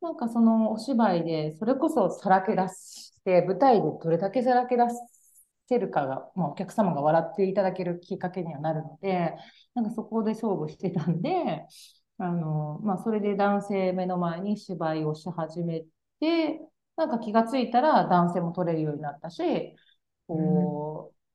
[0.00, 4.84] なんかそのお芝居でそれこそさらけ出して、舞台でどれだけさらけ出
[5.68, 9.34] せるかが、まあ、お客様が笑っていただけるきっかけにはなるので、
[9.74, 11.66] なんかそこで勝負してたんで、
[12.18, 15.84] あの、まあ、それで男性目の前に芝居をし始め
[16.20, 16.60] て、
[16.96, 19.76] なんか気がついたら男性も撮れるようになったし、
[20.26, 20.87] こう、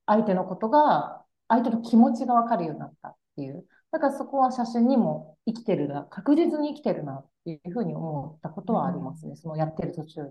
[0.06, 3.66] 相手のことが、相手の気持ちがわかるようになったっていう。
[3.92, 9.36] だからそこは写真にも生きてるな、確実に生きてるなっていうふうに思ったことはありますね。
[9.36, 10.30] そのやってる途中に。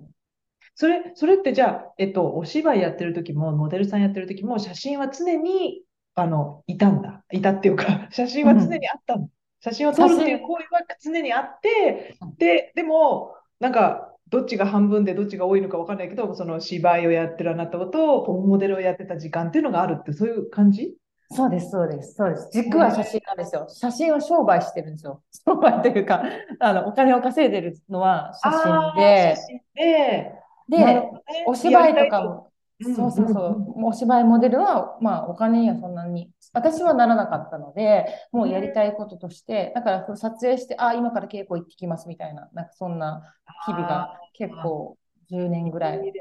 [0.76, 5.84] それ、それってじゃあ、えっと、お芝居やってる時も、モデルさんやってる時も、写真は常に、
[6.16, 7.24] あの、いたんだ。
[7.32, 9.30] いたっていうか、 写真は常にあったの。
[9.62, 20.96] 写真を撮るっていう行為は常にあって、で、でも、なんか、どっちが半分でどっちが多いのか分かんないけど、その芝居をやってるあなたと、モデルをやってた時間っていうのがあるって、そういう感じ？
[21.32, 22.50] そうです、そうです、そうです。
[22.52, 23.68] 軸は写真なんですよ。
[23.70, 25.22] 写真は商売してるんですよ。
[25.48, 26.24] 商売というか、
[26.60, 30.32] あの、お金を稼いでるのは写真で、写真で、
[30.68, 31.10] で、
[31.46, 44.98] お芝居とかも、うんそうそうそう、お芝居モデルは、まあ、お金にはそんなに、私はならなかったので、もうやりたいこととして、だから撮影して、あ、今から稽古行ってきますみたいな、なんかそんな日々が結構
[45.30, 46.14] 10年ぐらい。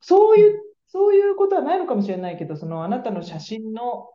[0.00, 4.08] そういう、そういうことはないのかもしれないけど、そのあなたの写真の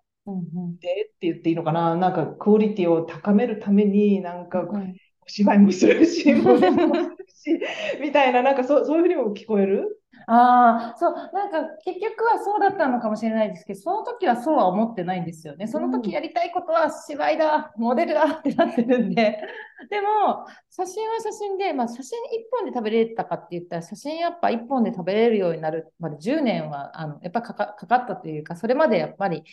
[0.82, 4.96] でって言っていいのかな、なんかクオリティを高めるために、なんかうん。
[5.22, 7.60] お芝居もするし、 もするし、
[8.00, 9.97] みたいな、なんかそう、そういうふうにも聞こえる？
[10.30, 15.68] ああ、そう、なんか結局はそうだったのかもしれないですけど、その時はそうは思ってないんですよね。
[15.68, 19.40] その時やりたいことは芝居だ、モデルだってなってるんで。
[19.90, 29.46] でも、写真は写真で、まあ写真1本で食べれたかって言ったら、写真やっぱ1本で食べれるようになるまで10年は、あの、やっぱかか、かかったというか、それまでやっぱり、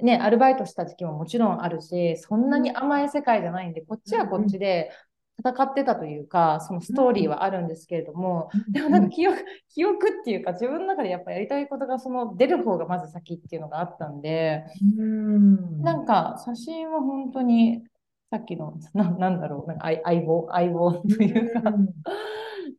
[0.00, 4.92] ね、アルバイトした時期ももちろんあるし、そんなに甘い世界じゃないんで、こっちはこっちで
[5.40, 14.64] 戦ってたというか、そのストーリーはあるんですけれども、でもなんか記憶、記憶っていうか、自分の中でやっぱやりたいことがその出る方がまず先っていうのがあったんで、
[14.98, 15.82] うん。
[15.82, 17.82] なんか写真は本当に、
[18.30, 21.72] さっきの、ななんだろう、なんか相相棒、相棒というか、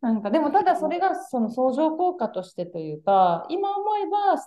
[0.01, 4.41] なんかでもただそれがその相乗効果としてというか、今思えば、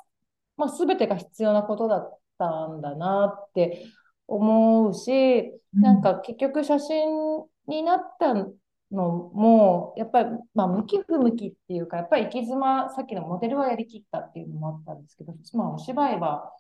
[0.57, 3.87] まあ、全てが必要なことだったんだなって
[4.27, 8.51] 思うし、なんか結局写真になったの
[8.91, 16.53] も、やっぱり、まあ、向き不向きっていうか、やっぱり行き詰ま、さっきのモデルはやりきったっていうのもあったんですけど、まあ、お芝居は、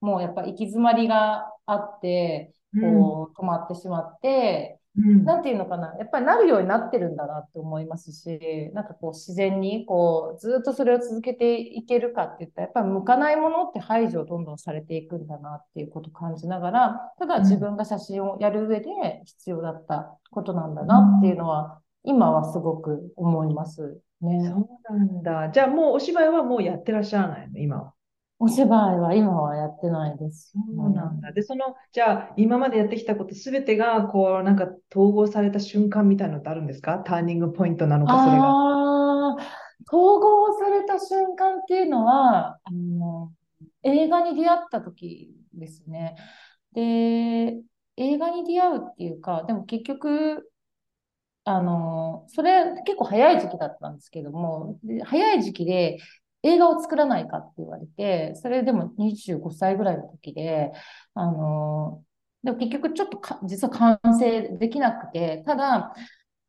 [0.00, 24.44] もうやっぱ行き詰まりがあって、こう、止まってしまって、うん、なんていうのかな、やっぱりなるようになってるんだなって思いますし、なんかこう自然にこうずっとそれを続けていけるかって言ったら、やっぱり向かないものって排除をどんどんされていくんだなっていうことを感じながら、ただ自分が写真をやる上で必要だったことなんだなっていうのは、今はすごく思いますね。
[24.44, 24.56] そ
[24.90, 25.50] うなんだ。
[25.52, 27.91] じゃあもうお芝居はもうやってらっしゃらないの、今は。
[28.44, 30.50] お芝居は今はやってないです。
[30.52, 31.30] そうなんだ。
[31.30, 36.98] で、その、じゃあ、今までやってきたことすべてが、こう、なんか統合された瞬間みたいなのってあるんですか？
[36.98, 38.48] ターニングポイントなのか、それが。
[38.48, 39.36] ああ、
[39.86, 43.32] 統合された瞬間っていうのは、あの、
[43.84, 46.16] 映画に出会った時ですね。
[46.72, 46.82] で、
[47.96, 50.50] 映画に出会うっていうか、でも結局、
[51.44, 55.98] あの、それ結構早い時期だったんですけども、早い時期で
[56.42, 60.72] 映画を作らないかって言われて、それでも25歳ぐらいの時で、
[61.14, 62.04] あの、
[62.42, 65.94] でも結局ちょっとか実は完成できなくて、ただ、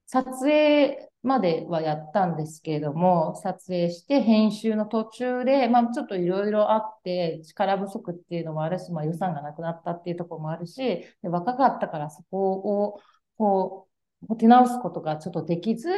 [0.08, 10.78] 撮影まではやったんですけれども、撮影して編集の途中で、まあちょっといろいろあって、力不足っていうのもあるし、まあ予算がなくなったっていうところもあるし、
[11.22, 13.00] で若かったからそこを、
[13.38, 13.88] こ
[14.22, 15.92] う、持て直すことがちょっとできずっ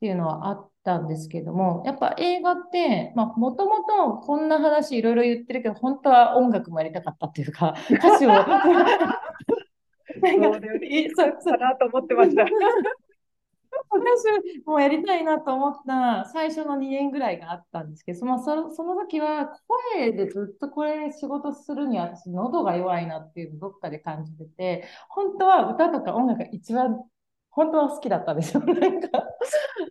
[0.00, 8.30] ていうのはあったんですけども、やっぱ映画って、まあ、もともとこんな話いろいろ言ってるけど、本当は音楽もやりたかったっていうか、 歌詞を。
[8.30, 9.22] なんか、
[11.40, 12.44] そうかなと思ってました。
[13.88, 19.48] 私もやりたいなと思った最初の2年ぐらいがあったんですけど、そのそその時は
[19.94, 27.02] 声でずっとこれ仕事するには私喉が弱いなっていうのどっかで感じてて、本当は歌とか音楽が一番
[27.52, 28.62] 本当は好きだったんですよ。
[28.64, 29.08] なんか。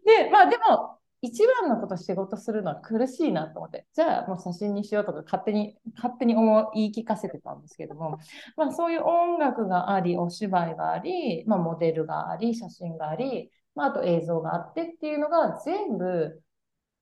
[0.05, 8.17] で、まあでも、一番のこと仕事するのは苦しいなと思って、じゃあもう写真にしようとか勝手に、勝手に思い言い聞かせてたんですけども、
[8.57, 16.41] まあそういう音楽があり、お芝居があり、まあモデルがあり、写真があり、まああと映像があってっていうのが全部、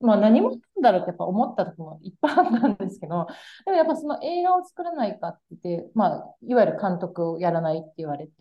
[0.00, 3.26] まあ何もなんだろうってやっぱ思った時もいっぱいあったんですけど、
[3.64, 8.32] でもやっぱその映画を作らないかって言って、まあいわゆる監督をやらないって言われて、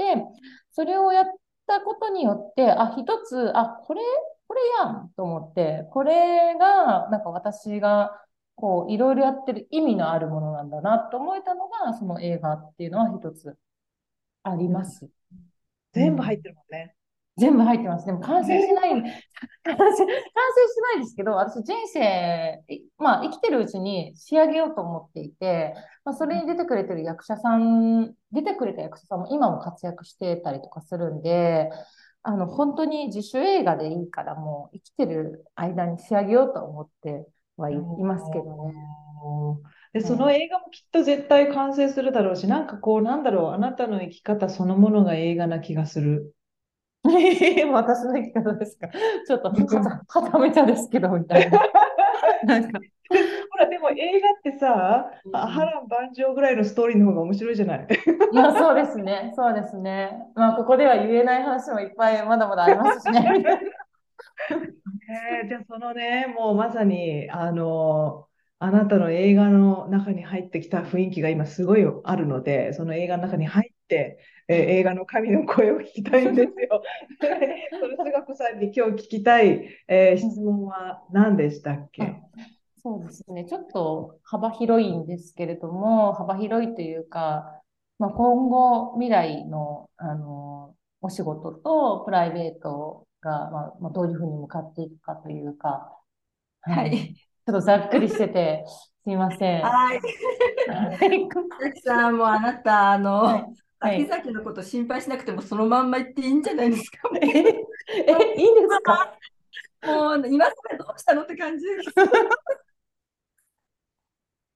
[0.72, 1.26] それをやっ
[1.70, 4.02] たことによって、あ、一つ、あ、これ
[4.50, 8.20] これやんと思って、これが、なんか私が、
[8.56, 13.56] こう、いろいろやってる意味のあるものなんだなと思えたのが、その映画っていうのは一つ
[14.42, 15.08] あります。
[15.94, 16.96] 全部入ってるもんね。
[17.38, 18.06] 全部入ってます。
[18.08, 19.06] でも完成しない、完成、
[19.64, 22.64] 完成しないですけど、私人生、
[22.98, 25.74] まあ生きてるうちに仕上げようと思っていて、
[26.10, 31.70] まあ、それに出てくれてる役者さん、出てくれた役者さんも今も活躍してたりとかするんで、
[32.24, 38.74] あの、本当に自主映画でいいから、もう生きてる間に仕上げようと思ってはいますけどね。
[39.94, 46.34] で、その映画もきっと絶対完成するだろうし、なんかこう、なんだろう、あなたの生き方そのものが映画な気がする。
[47.04, 48.90] 私の生き方ですか？
[49.26, 51.60] ちょっとはためちゃですけど、みたいな。
[52.46, 52.80] なんか
[53.10, 57.88] ほら、でも映画ってさ、うん、波乱万丈ぐらいのストーリーの方が面白いじゃない？
[58.34, 60.12] まあそうですね、そうですね。
[60.36, 63.44] まあここでは言えない話もいっぱいまだまだありますしね。
[65.44, 68.28] えじゃあそのね、もうまさに、あの、
[68.60, 74.20] あなたの映画の中に入ってきた雰囲気が今すごいあるので、その映画の中に入って、
[74.50, 76.82] えー、映画の神の声を聞きたいんですよ。
[77.80, 82.20] その菅子さんに今日聞きたい、えー、質問は何でしたっけ？
[82.82, 83.46] そうですね。
[83.46, 87.62] ちょっと幅広いんですけれども、幅広いというか、
[88.00, 95.96] まあ、今後未来の、あの、お仕事とプライベートが、まあ、まあ、どういうふうに向かっていくかというか、
[96.62, 97.14] はい。
[97.14, 99.62] ちょっとざっくりしてて、すみません。
[99.62, 100.02] はい。
[100.98, 103.46] 崎 さん、もあなた、あの、はい
[103.80, 107.10] 秋崎のこと心配しなくてもそのまんま言っていいんじゃないですか？
[107.22, 107.32] え、え、
[108.38, 109.18] いいんですか？
[109.86, 111.94] もう今更どうしたのって感じです。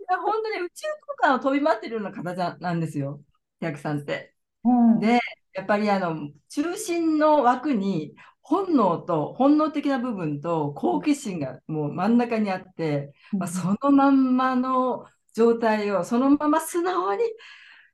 [0.10, 0.84] や本当に宇宙
[1.20, 3.22] 空間を飛び回ってるような方じゃなんですよ、
[3.62, 4.34] 百さんって。
[4.64, 5.20] うん、で、
[5.54, 17.24] やっぱりあの中心の枠に本能と本能的な部分と好奇心がもう真ん中にあって、うん、まあ、そのまんまの状態をそのまま素直に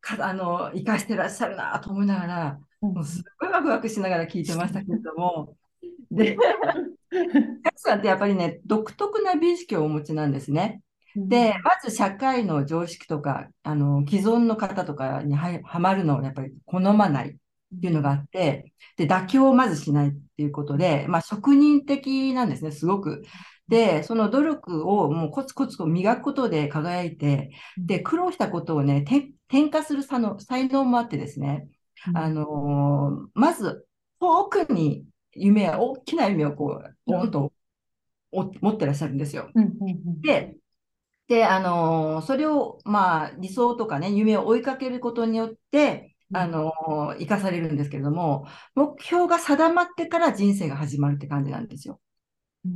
[0.02, 5.56] かあの生かしてらっしゃるなと思いながら、もうすごいワクワクしながら聞いてましたけれども、
[6.12, 6.38] で、
[7.64, 10.82] 百さんってやっぱりね、独特な美意識をお持ちなんですね。
[11.16, 17.38] で、まず社会の常識とか、あの、既存の方とかにははまるのをやっぱり好まない。
[17.76, 23.24] っていうのがあって、で、妥協をまずしないっていうことで、まあ、職人的なんですね、すごく。
[23.70, 29.06] で、その努力をもうコツコツと磨くことで輝いて、で、苦労したことをね、
[29.48, 31.68] 転化する才能才能もあってですね、
[32.16, 33.86] あのー、まず、
[34.20, 37.54] 遠くに夢や大きな夢をこう、ボンと
[38.32, 39.52] 持ってらっしゃるんですよ。
[40.22, 40.58] で、
[41.28, 52.00] で、あのー、それを、まあ、理想とかね、夢を追いかけることによって、あのー、生かされるんですけれども、目標が定まってから人生が始まるって感じなんですよ。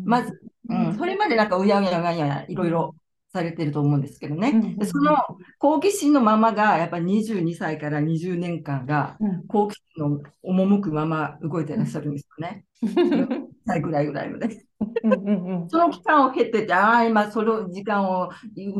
[0.05, 0.39] まず、
[0.69, 2.95] うん、それまでなんかうやうやうやうやいろいろ
[3.33, 4.75] されてると思うんですけどね。
[4.77, 5.17] でその
[5.57, 12.65] 好奇心のままが、やっぱり22歳から20年間が、好奇心の赴くまま動いてらっしゃるんですよね。
[12.83, 14.63] 1歳ぐらいぐらいのね。
[15.67, 18.29] その期間を経てて、ああ、今、その時間を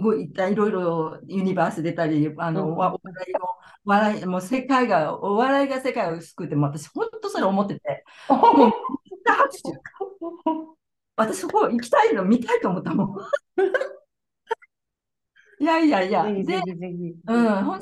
[0.03, 3.39] 動いた、いろいろユニバース出たり、あの、お笑いの、
[3.85, 8.05] 笑い、もう世界が、お笑いが世界を救って、も私、本当それ思ってて。
[11.15, 13.17] 私そこ行きたいの見たいと思ったもん。
[15.59, 16.43] いやいやいや、で、うん、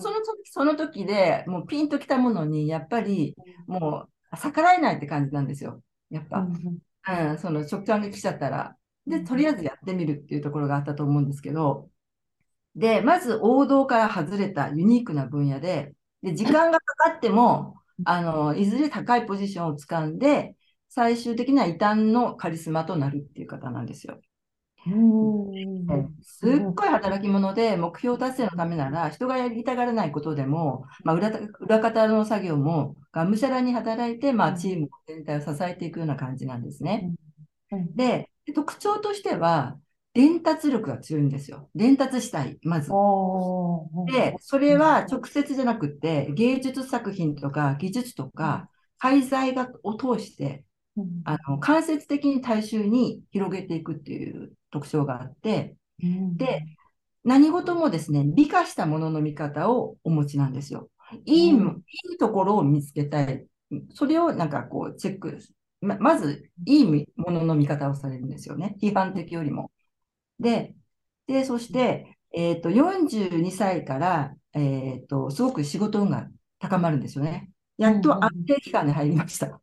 [0.02, 5.82] その時その時でもうピンときたものに、やっぱりもう逆らえないって感じなんですよ。
[6.10, 8.76] やっぱ、うん、うん、その直感が来ちゃったら。
[9.08, 11.90] で、とりあえずやってみるっていうところがあったと思うんですけど、
[12.76, 17.76] で、まず王道から外れたユニークな分野で、で時間がかかっても、
[18.06, 20.56] あの、いずれ高いポジションを掴んで、
[20.94, 24.20] 最終的には異端のカリスマとなるっていう方なんですよ。
[26.22, 31.32] すっごい働き者で目標達成のためなら人がやりたがらないことでも、まあ、裏
[31.62, 37.14] 裏方の作業もがむしゃらに働いて、まあ、チーム全体を支えていくような感じなんですね。
[37.96, 39.78] で特徴としては
[40.14, 41.70] 伝達力が強いんですよ。
[41.74, 42.92] 伝達したい、まず。
[44.12, 48.68] で、それは直接じゃなくて、芸術作品とか技術とか、
[48.98, 50.66] 介在を通して
[51.24, 56.64] あの間接的に大衆に広げていくっていう特徴があって、うん、で、
[57.24, 60.90] 何事もですね、美化したものの見方をお持ちなんですよ。
[61.26, 63.46] いい、うん、いいところを見つけたい。
[63.94, 65.38] それをなんかこうチェック
[65.82, 68.76] ま、まず、いいものの見方をされるんですよね。
[68.82, 69.72] 批判的よりも。
[70.40, 70.76] で、
[71.28, 76.28] で、そして、えっ、ー、と、42歳から、えっ、ー、と、すごく仕事運が
[76.60, 77.52] 高まるんですよね。
[77.82, 79.48] やっと安定期間に入りました。
[79.48, 79.60] あ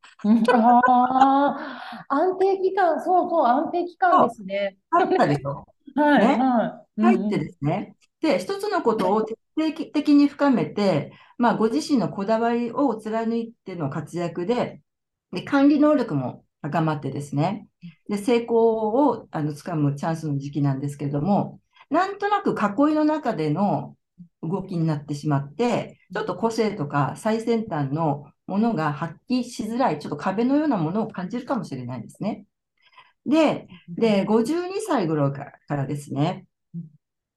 [0.51, 4.77] あ、安定期間、そうそう、安定期間ですね。
[4.91, 5.65] あったでしょ。
[5.95, 7.03] はい、ね、はい。
[7.03, 7.95] 入ってですね。
[8.21, 14.83] で、一つのことを徹底的に深めて、まあ、ご自身のこだわりを貫いての活躍で、
[15.31, 17.69] で管理能力も高まってですね、
[18.09, 23.95] で成功をあの掴むチャンスの時期なんですけれども、なんとなく囲いの中での
[24.43, 32.47] 動きになってしまって、ちょっと個性とか最先端のものが発揮しづらい、ちょっと壁のようなものを感じるかもしれないですね。
[33.27, 36.47] で、で、52歳頃からですね、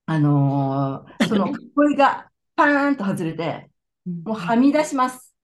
[0.05, 3.69] あのー、その声がパーンと外れて、
[4.05, 5.35] もうはみ出します。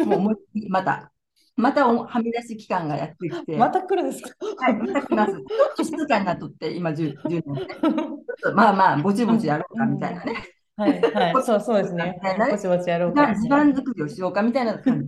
[0.00, 1.12] もう思いっきりまた。
[1.54, 3.56] またはみ出し期間がやってきて。
[3.56, 4.30] また来るんですか？
[4.58, 5.32] はい、また来ます。
[5.32, 7.66] ちょっと静かになっとって、今10、10年、ね、
[8.54, 10.34] まあまあ、ぼちぼちやろうかみたいなね。
[10.76, 12.18] はいはい、 そうそうですね。
[12.50, 13.34] ぼちぼちやろうか。
[13.34, 15.06] 地盤作りをしようかみたいな感じ。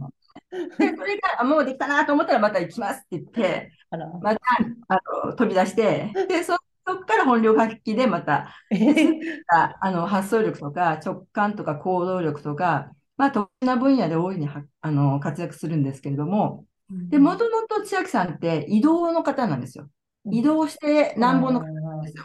[0.78, 3.72] で、それが、もうできたなと思ったらまた行きますって言って、
[4.22, 4.40] また
[4.88, 6.56] あの飛び出して、で、そ
[6.86, 8.50] そこから本領発揮でまた、
[9.80, 14.48] あの発想力とか直感とか行動力とか、まあ、特殊な分野で大いに
[14.80, 19.88] あの活躍するんですけれども、で、もともと千秋さんって移動の方なんですよ。
[20.30, 22.24] 移動してなんぼの方なんですよ。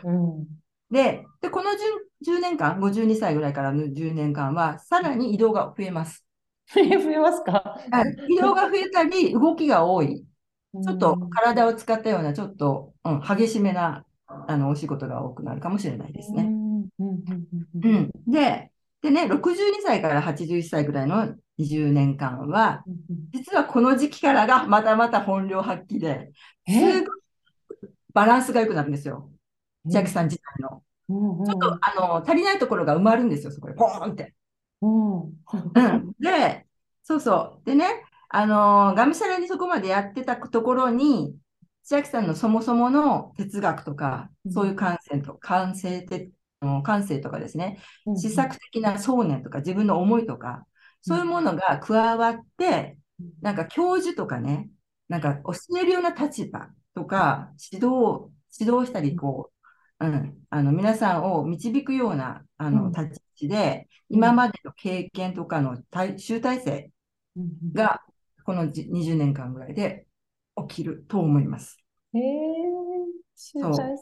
[0.92, 1.78] で、でこの 10,
[2.26, 6.26] 10年間、52歳ぐらいからの10年間は、さらに移動が増えます。
[6.74, 7.80] 増えますか？
[8.30, 10.26] 移動が増えたり、動きが多い。
[10.84, 16.48] ちょっと体を使ったような、ちょっと、うん、激しめなあのお仕事が多くなるかもしれないですね。
[17.00, 22.84] うん、ででね、62歳から81歳ぐらいの20年間は、
[23.34, 26.32] 実はこの時期からがまたまた本領発揮で、
[26.68, 27.08] すごい
[28.14, 29.32] バランスが良くなるんですよ。
[29.90, 30.84] 千秋さん自体の。
[31.10, 34.34] うんうん、ちょっとあの足りないところが埋まるんですよ、そこで、ポーンって。
[34.82, 35.34] うん、うん、
[36.20, 36.66] で、
[37.03, 37.66] そうそう。
[37.66, 41.36] でね、あのがむしゃらにそこまでやってたところに、
[41.84, 46.32] 千秋さんのそもそもの哲学とか、そういう感性と感性的
[46.84, 47.80] 感性とかですね、
[48.16, 50.66] 試作的な想念とか自分の思いとか、
[51.01, 52.97] そういうものが加わって、
[53.41, 54.70] なんか教授とかね、
[55.07, 58.30] なんか教えるような立場とか、指導、
[58.60, 59.59] 指導したり、こう、
[60.00, 65.78] うん、あの皆さんを導くようなあの立ち位置で、今までの経験とかの
[66.18, 66.91] 集大成
[67.74, 68.02] が、
[68.45, 70.08] この20年間ぐらいで
[70.68, 71.78] 起きると思います。
[72.14, 72.22] へえ
[73.36, 73.97] 集大成。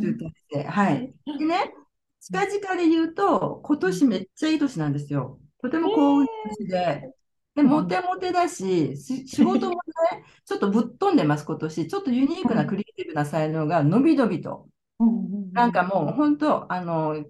[0.00, 0.68] 集大成。
[0.68, 1.14] はい。
[1.38, 1.74] でね、
[2.20, 5.38] 近々で言うと、今年めっちゃいい年なんですよ。
[5.60, 6.26] とても幸運
[6.58, 7.14] 年で、
[7.54, 9.72] で、モテモテだし、仕事も
[10.12, 11.86] ね、ちょっとぶっ飛んでます、今年。
[11.86, 14.68] ちょっとユニークなクリエイティブな才能が伸び伸びと。
[15.52, 17.24] なんかもう本当、あの、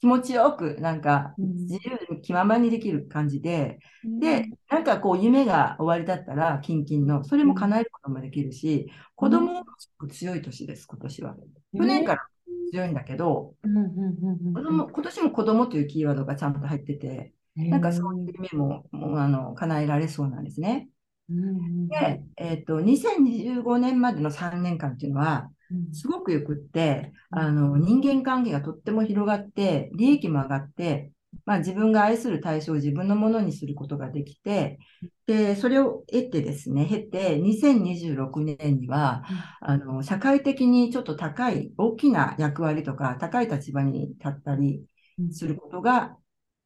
[0.00, 9.64] 気持ちよく、なんか自由に気ままにできる感じで、で、なんかこう夢が終わりだったら、キンキンの、それも叶えることもできるし、子供も
[10.10, 11.36] 強い年です、今年は。
[11.72, 12.26] 去年から
[12.72, 20.88] 強いんだけど、子供今年も子供というキーワードがちゃんと入ってて、なんかそういう夢ももうあの叶えられそうなんですね。
[21.28, 25.48] で、えっ、ー、と、2025年までの3年間っていうのは、
[25.92, 31.12] すごくよくって、あの、人間関係がとっても広がって、利益も上がって、
[31.44, 34.78] まあ自分が愛する対象を自分のものにすることができて、
[35.26, 39.24] で、それを得てですね、経て、2026年には、
[39.60, 44.84] あの、社会的にちょっと高い、大きな役割とか、高い立場に立ったり
[45.30, 46.16] することが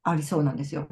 [0.03, 0.87] ありそうなんですよ。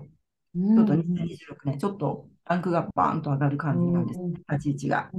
[0.76, 5.14] ちょっと2026年、ちょっとランクがバーンと上がる感じなんです、立ち位置が。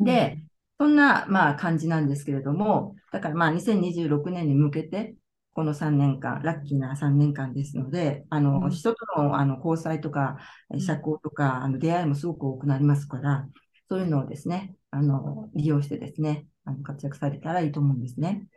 [0.00, 0.42] で、
[0.82, 5.14] そんな、まあ、感じなんですけれども、だからまあ、2026年に向けて、
[5.52, 10.38] この3年間、ラッキーな3年間ですので、あの、うん、人とのあの交際とか、
[10.80, 13.46] 社交とか、あの出会いもすごく多くなりますから、
[13.88, 18.48] そういうのをですね、あの、利用してですね、あの活躍されたらいいと思うんですね。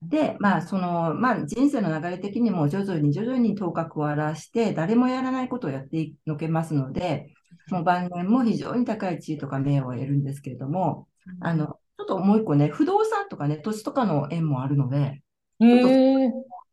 [0.00, 7.34] で、まあ、その、まあ、人生の流れ的にも徐々に徐々に頭角を現して、誰もやらないことをやっていけますので、
[7.68, 11.08] もう晩年も非常に高い地位とか名誉を得るんですけれども、
[11.40, 15.22] あの、ちょっともう一個ね、不動産とかね、土地とかの縁もあるので、
[15.60, 15.88] ちょっと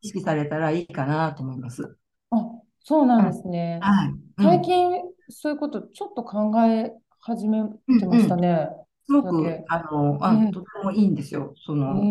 [0.02, 1.96] 意識されたらいいかなと思います。
[2.32, 2.38] あ、
[2.80, 3.80] そうなんですね。
[3.82, 4.14] はい。
[4.42, 4.92] 最近、
[5.30, 7.64] そういうことちょっと考え始め
[8.00, 8.70] てましたね。
[9.06, 12.02] すごく、あの、あ、とてもいいんですよ、その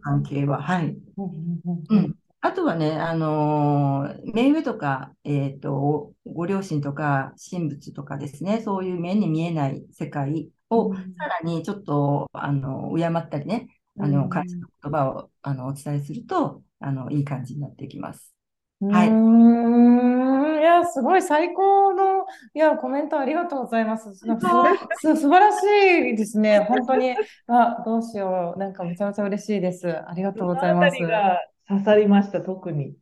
[0.00, 0.62] 関係は。
[0.62, 0.96] はい。
[1.16, 2.16] うん。
[2.40, 13.68] あとはね、あのー、目上とか、えっ、ー、と、ご両親とか、神仏とかですね、そういう目に見えない世界を、さらにちょっと、あの、敬ったりね、
[13.98, 18.34] あの、感謝の言葉を、あの、お伝えすると、あの、いい感じになっていきます。
[18.80, 19.08] はい。
[19.08, 24.14] うんいや、すごい最高の、いや、コメントありがとうございます。
[24.14, 25.64] す素晴らし
[26.12, 26.60] いですね。
[26.68, 27.14] 本当に、
[27.48, 28.58] あ、どうしよう。
[28.58, 29.88] なんかめちゃめちゃ嬉しいです。
[29.88, 30.96] ありがとうございます。
[31.02, 32.94] が刺さりました、特に。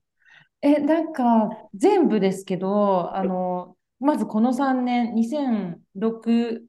[0.62, 6.64] え、なんか、全部ですけど、あの、まずこの3年、2006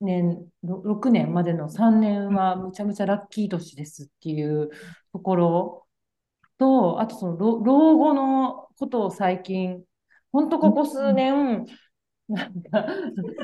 [0.00, 4.70] 年、6年までの3年はむちゃむちゃラッキー年ですっていう
[5.12, 5.86] ところ。
[6.58, 9.84] と、あとその老後のことを最近、
[10.32, 11.66] 本当ここ数年、
[12.28, 12.86] なんか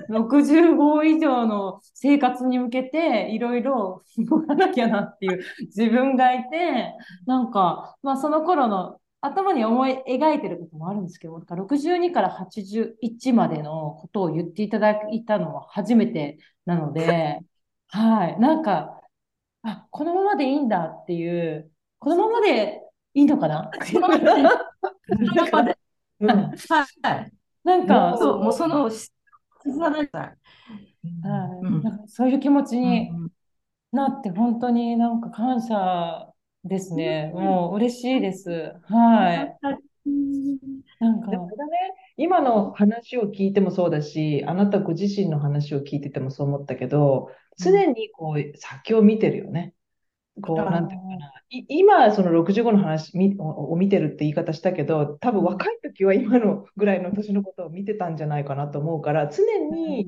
[0.09, 6.95] 65以上の生活に向けていろいろ 動かなきゃなっていう自分がいて、
[7.27, 17.39] なんか、まあその頃の頭に思い描いてることもあるんですけど、だから62から81までのことを言っていただいたのは初めてなので、
[17.89, 19.01] はい、なんか、
[19.63, 21.71] あ、このままでいいんだっていう、
[22.01, 22.83] このままで
[23.15, 23.71] いいのかな？
[23.73, 24.19] このまま
[25.63, 25.77] で。
[27.01, 27.33] はい。
[27.63, 28.91] なんか、そう、もうその、
[32.07, 33.11] そういう気持ちに
[33.93, 36.32] なって、本当になんか感謝
[36.65, 37.33] ですね。
[37.35, 38.75] もう嬉しいです。
[38.85, 39.59] はい。
[41.01, 41.39] なんか、ね、
[42.17, 49.75] 今の話を聞いてもそうだし、あなたご自身の話を聞いててもそう思ったけど、常にこう先を見てるよね。
[50.41, 51.33] こう、なんていうかな。
[51.69, 60.07] 今、その65の話を見てるって言い方したけど、多分若い時は今のぐらいの年のことを見てたんじゃないかなと思うから、常に、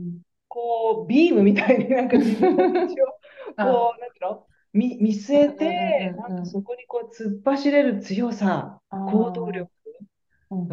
[0.48, 2.86] こう、ビームみたいになんか自分の道を、
[3.58, 4.46] こう、なんていうの？
[4.74, 9.70] 見見据えて、なんかそこにこう突っ走れる強さ、行動力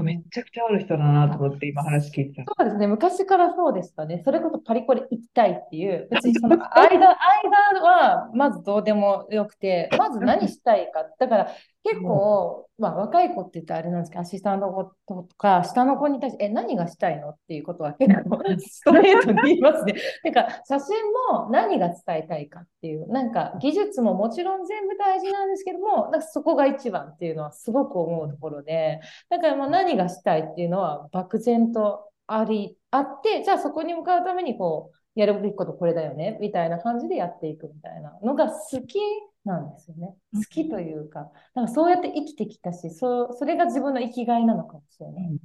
[0.03, 2.53] めっちゃくちゃある人だなと思って今話聞いてた。
[2.57, 4.21] そうですね、昔からそうでしたね。
[4.23, 11.05] それこそパリコレ行きたいっていう、 別にその間、間はまずどうでもよくて、まず何したいか。
[11.17, 11.47] だから
[11.83, 19.95] 結構、まあ若い子って言ったらあれなんですけど、アシスタントの子とか、下の子に対して、え、何がしたいのっていうことは結構ストレートに言いますね。
[20.23, 20.95] てか、写真
[21.33, 38.99] も何が伝えたいかっていう、なんか技術ももちろん全部大事なんですけども、なんかそこが一番っていうのはすごく思うところで、だからもう何がしたいっていうのは漠然とあり、あって、じゃあそこに向かうためにこう、やるべきことこれだよね、みたいな感じでやっていくみたいなのが好き
[39.45, 40.15] なんですよね。
[40.33, 45.37] 好きというか、なんかそうやって生きてきたし、そうそれが自分の生きがいなのかもしれない。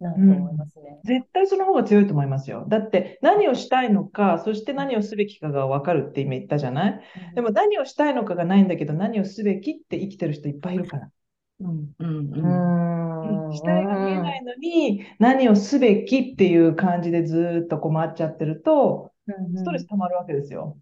[0.00, 2.66] なと思いますね、うん、絶対その方が強いと思いますよ。
[2.68, 11.10] だって何をしたいのか、そして何をすべきかが分かるって今言ったじゃない、うん、でも何をしたいのかがないんだけど、何をすべきって生きてる人いっぱいいるから。
[11.60, 11.92] うん。
[11.98, 13.46] うん。
[13.46, 19.12] うん、したいが見えないのに、何をすべきっていう感じでずっと困っちゃってると、
[19.54, 20.76] ストレス溜まるわけですよ。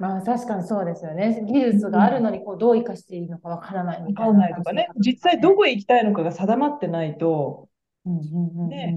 [0.00, 1.44] まあ確かにそうですよね。
[1.46, 4.54] 技術があるのにこうどう生かしていいのかわからないみたいな、ね。
[4.56, 4.88] とかね。
[4.96, 7.68] 実際どこへ行きたいのかが定まってないと、
[8.06, 8.96] うんうんうんね、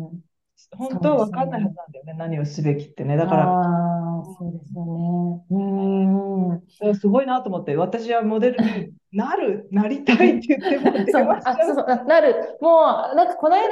[0.72, 3.18] 本当は分かんないはずなんだよね、何をすべきってね。
[3.18, 6.62] だから、あそうですよね。
[6.82, 6.96] うん。
[6.96, 12.58] すごいなと思って、私はモデルになる、なりたいって言ってもそうあそうそうなる。
[12.62, 13.64] もう、なんかこの間、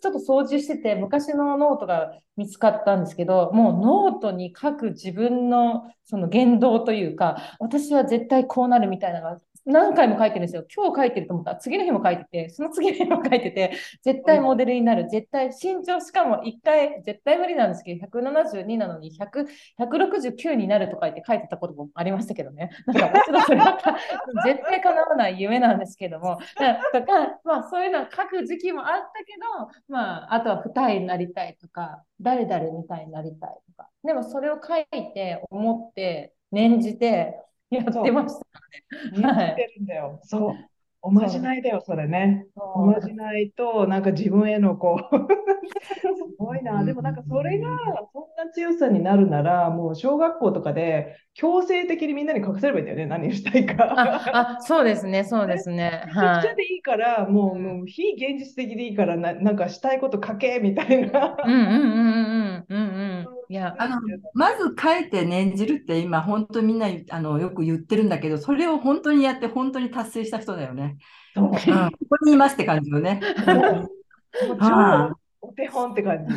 [0.00, 10.64] ちょっと掃除してて、昔のノートが見つかったんですけど、もうノートに書く自分のその言動というか、私は絶対こうなるみたいなのが何回も書いてるんですよ。
[10.74, 19.46] 今日書いてると思ったら次の日も書いてて、その次の日も書いてて、絶対モデルになる、絶対身長しかも1回、絶対無理なんですけど、172なのに100
[19.80, 22.70] 169になるとか言って書いてたこともありましたけどね。
[22.86, 23.78] なんかもちろんそれは
[24.46, 26.38] 絶対叶わない夢なんですけども、
[26.92, 33.88] とか、まあそういうのを書く時期もあったけど、まああとは二重になりたいとか、誰々みたいになりたいとか。
[34.04, 38.34] でもそれを書いて、思って、念じて、やってまし
[39.14, 39.22] たね。
[39.22, 39.56] はい。
[39.56, 40.20] てるんだよ。
[40.22, 40.54] そう。
[41.02, 42.46] おまじないだよ、それね。
[42.56, 45.16] おまじないと、なんか自分へのこう
[45.80, 46.84] すごいな。
[46.84, 47.68] でもなんかそれが
[48.12, 53.84] そんな強さになるなら、もう小学校とかで強制的にみんなに隠せればいいんだよね、何をしたいか。
[53.96, 56.02] ああそうですね、そうですね。
[56.06, 61.36] めちゃくちゃでいいから、もうもう非現実的でいいからな、なんかしたいこと書けみたいな。
[61.44, 62.35] うんうんうんうんうん
[63.48, 63.54] うん。
[63.54, 64.00] いやあの
[64.34, 70.96] まず書いて念じるって今本当みんなあのよく言ってるんだけどそれを本当にやって本当に達成した人だよね。
[71.36, 71.58] うん、こ
[72.08, 73.20] こにいますって感じよね。
[75.46, 76.34] お手本って感じ。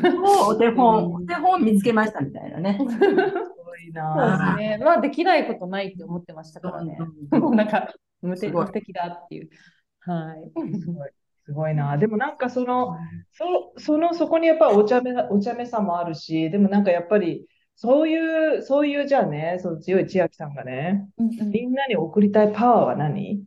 [0.48, 2.78] お手本、お手本見つけましたみたいなね。
[2.80, 4.38] すごいな。
[4.38, 4.84] そうですね。
[4.84, 6.98] まあできないことないって思ってましたからね。
[7.32, 9.50] なんか無敵だっていう。
[10.02, 10.80] はい。
[10.80, 11.10] すごい。
[11.50, 11.98] すごいな。
[11.98, 12.96] でもなんかその、
[13.32, 23.44] そそのそこにやっぱお茶目お茶目さもあるし、でもなんかやっぱりそういう、そういうじゃあね、その強い千秋さんがね、うんうん、みんなに送りたいパワーは何？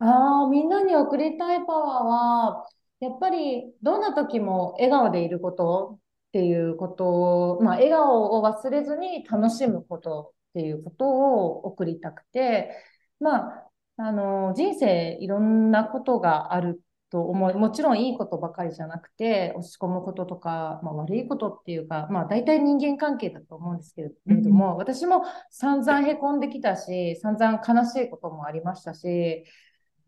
[0.00, 2.66] ああ、みんなに送りたいパワーは、
[3.00, 6.00] やっぱりどんな時も笑顔でいることっ
[6.32, 12.70] ていうことを、まあ、笑顔を忘れずに楽しむことっていうことを送りたくて、
[13.18, 29.44] まあ、あの人生いろんなことがあると思い、もちろんいいことばかりじゃなくて、落ち込むこととか、まあ、悪いことっていうか、まあ大体人間関係だと思うんですけれども、うん、私も散々へこんできたし、散々悲しいこともありましたし、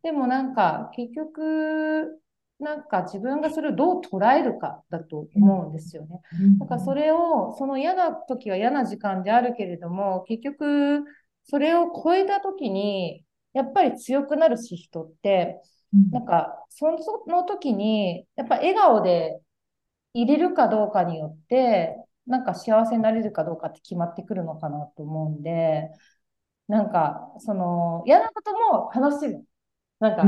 [0.03, 2.21] でもなんか結局、
[2.59, 6.21] なんか自分がそれをどう捉えるかだと思うんですよね。
[6.59, 11.05] だからそれを、その嫌な時は嫌な時間であるけれども、結局、
[11.45, 13.25] それを超えた時に、
[13.55, 15.61] やっぱり強くなるし、人って、
[16.11, 16.87] なんか、そ
[17.27, 19.41] の時に、やっぱ笑顔で
[20.15, 25.91] 入れるかどうかによって、なんか幸せになれるかどうかって決まってくるのかなと思うんで、
[26.69, 29.45] なんか、その、嫌なことも楽しむ。
[30.01, 30.23] なんか、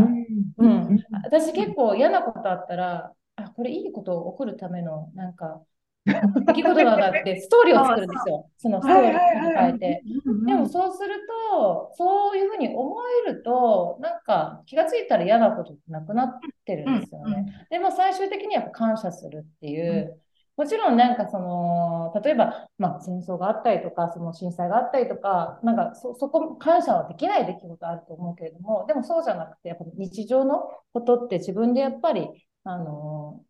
[0.59, 5.63] うん、うん、私結構嫌なことあったら、あ、これいいこと起こるための、なんか、
[6.05, 8.51] 出来事があって、ストーリーを作るんですよ。
[8.59, 10.03] そのストーリーに変えて。
[10.47, 11.15] でもそうする
[11.53, 12.97] と、そういうふうに思
[13.27, 17.67] えると、なんか気がついたら嫌なことってなくなってるんですよね。
[17.71, 20.19] でも最終的にやっぱ感謝するっていう。
[20.55, 32.29] もちろんなんかその、例えば、まあ、戦争があったりとか、その震災があったりとか、なんかそ、そこ、感謝はできない出来事あると思うけれども、でもそうじゃなくて、やっぱ日常のことって自分でやっぱり、
[32.65, 33.41] あの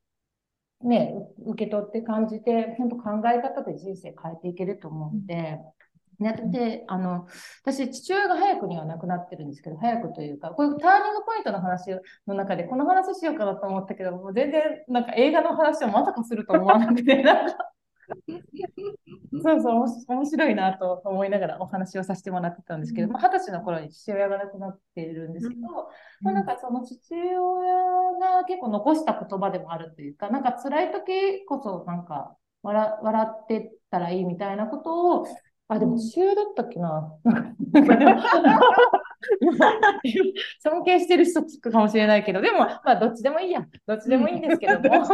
[0.84, 1.14] ね、
[1.46, 5.58] 受け取って感じて、本当考え方で人生変えていけると思うんで、
[6.18, 7.26] ね、で、あの、
[7.64, 11.90] 私、父親が早くには亡くなってるんですけど、早くというか、こういうターニングポイントの話
[12.26, 17.56] の中で、この話しようかなと思ったけど、もう全然、なんか映画の話をまさかすると思わなくて、なんか
[19.42, 25.66] そうそう、面白いなと思いながらお話をさせてもらってたんですけど、二、十、歳の頃に父親が亡くなっているんですけど、うん、
[26.22, 27.34] まあ、なんかその父親
[28.20, 35.26] が結構残した言葉でもあるというか、なんか辛い時こそなんか笑笑ってたらいいみたいなことを、
[35.68, 37.12] あ、でも週だったっけな。
[40.62, 43.66] 尊敬してる人つくかもしれないけど、でも、まあ、どっちでもいいや。
[43.86, 45.06] どっちでもいいんですけども。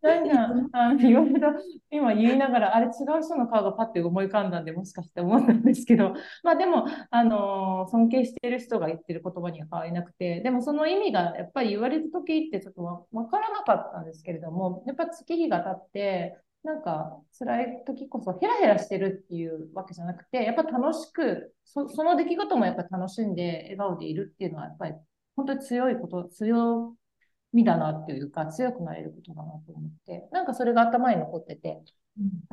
[0.00, 1.54] なんか、あの、いろいろ
[1.90, 2.88] 今言いながら、あれ違
[3.18, 12.82] う人の顔がパッて思い浮かんだんで、もしかして思ったんですけど、 まあでも、あの、尊敬している人が言ってる言葉には変わりなくて、でもその意味がやっぱり言われる時ってちょっと
[13.12, 24.94] わからなかったんですけれども、やっぱ月日が経って、なんか辛い時こそヘラヘラしてるっていうわけじゃなくて、やっぱ楽しく、そその出来事もやっぱ楽しんで笑顔でいるっていうのはやっぱり
[25.36, 27.07] 本当に強いこと、強い
[27.52, 31.74] みだなっていうか、強くなれることだなと思って、なんかそれが頭に残ってて、や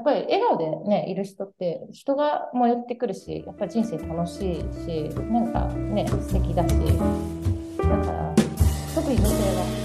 [0.01, 6.75] っぱり笑顔でね、いる人って、人がも寄ってくるし、やっぱり人生楽しいし、なんかね、素敵だし、
[7.77, 8.35] だから、
[8.93, 9.84] 特に女性は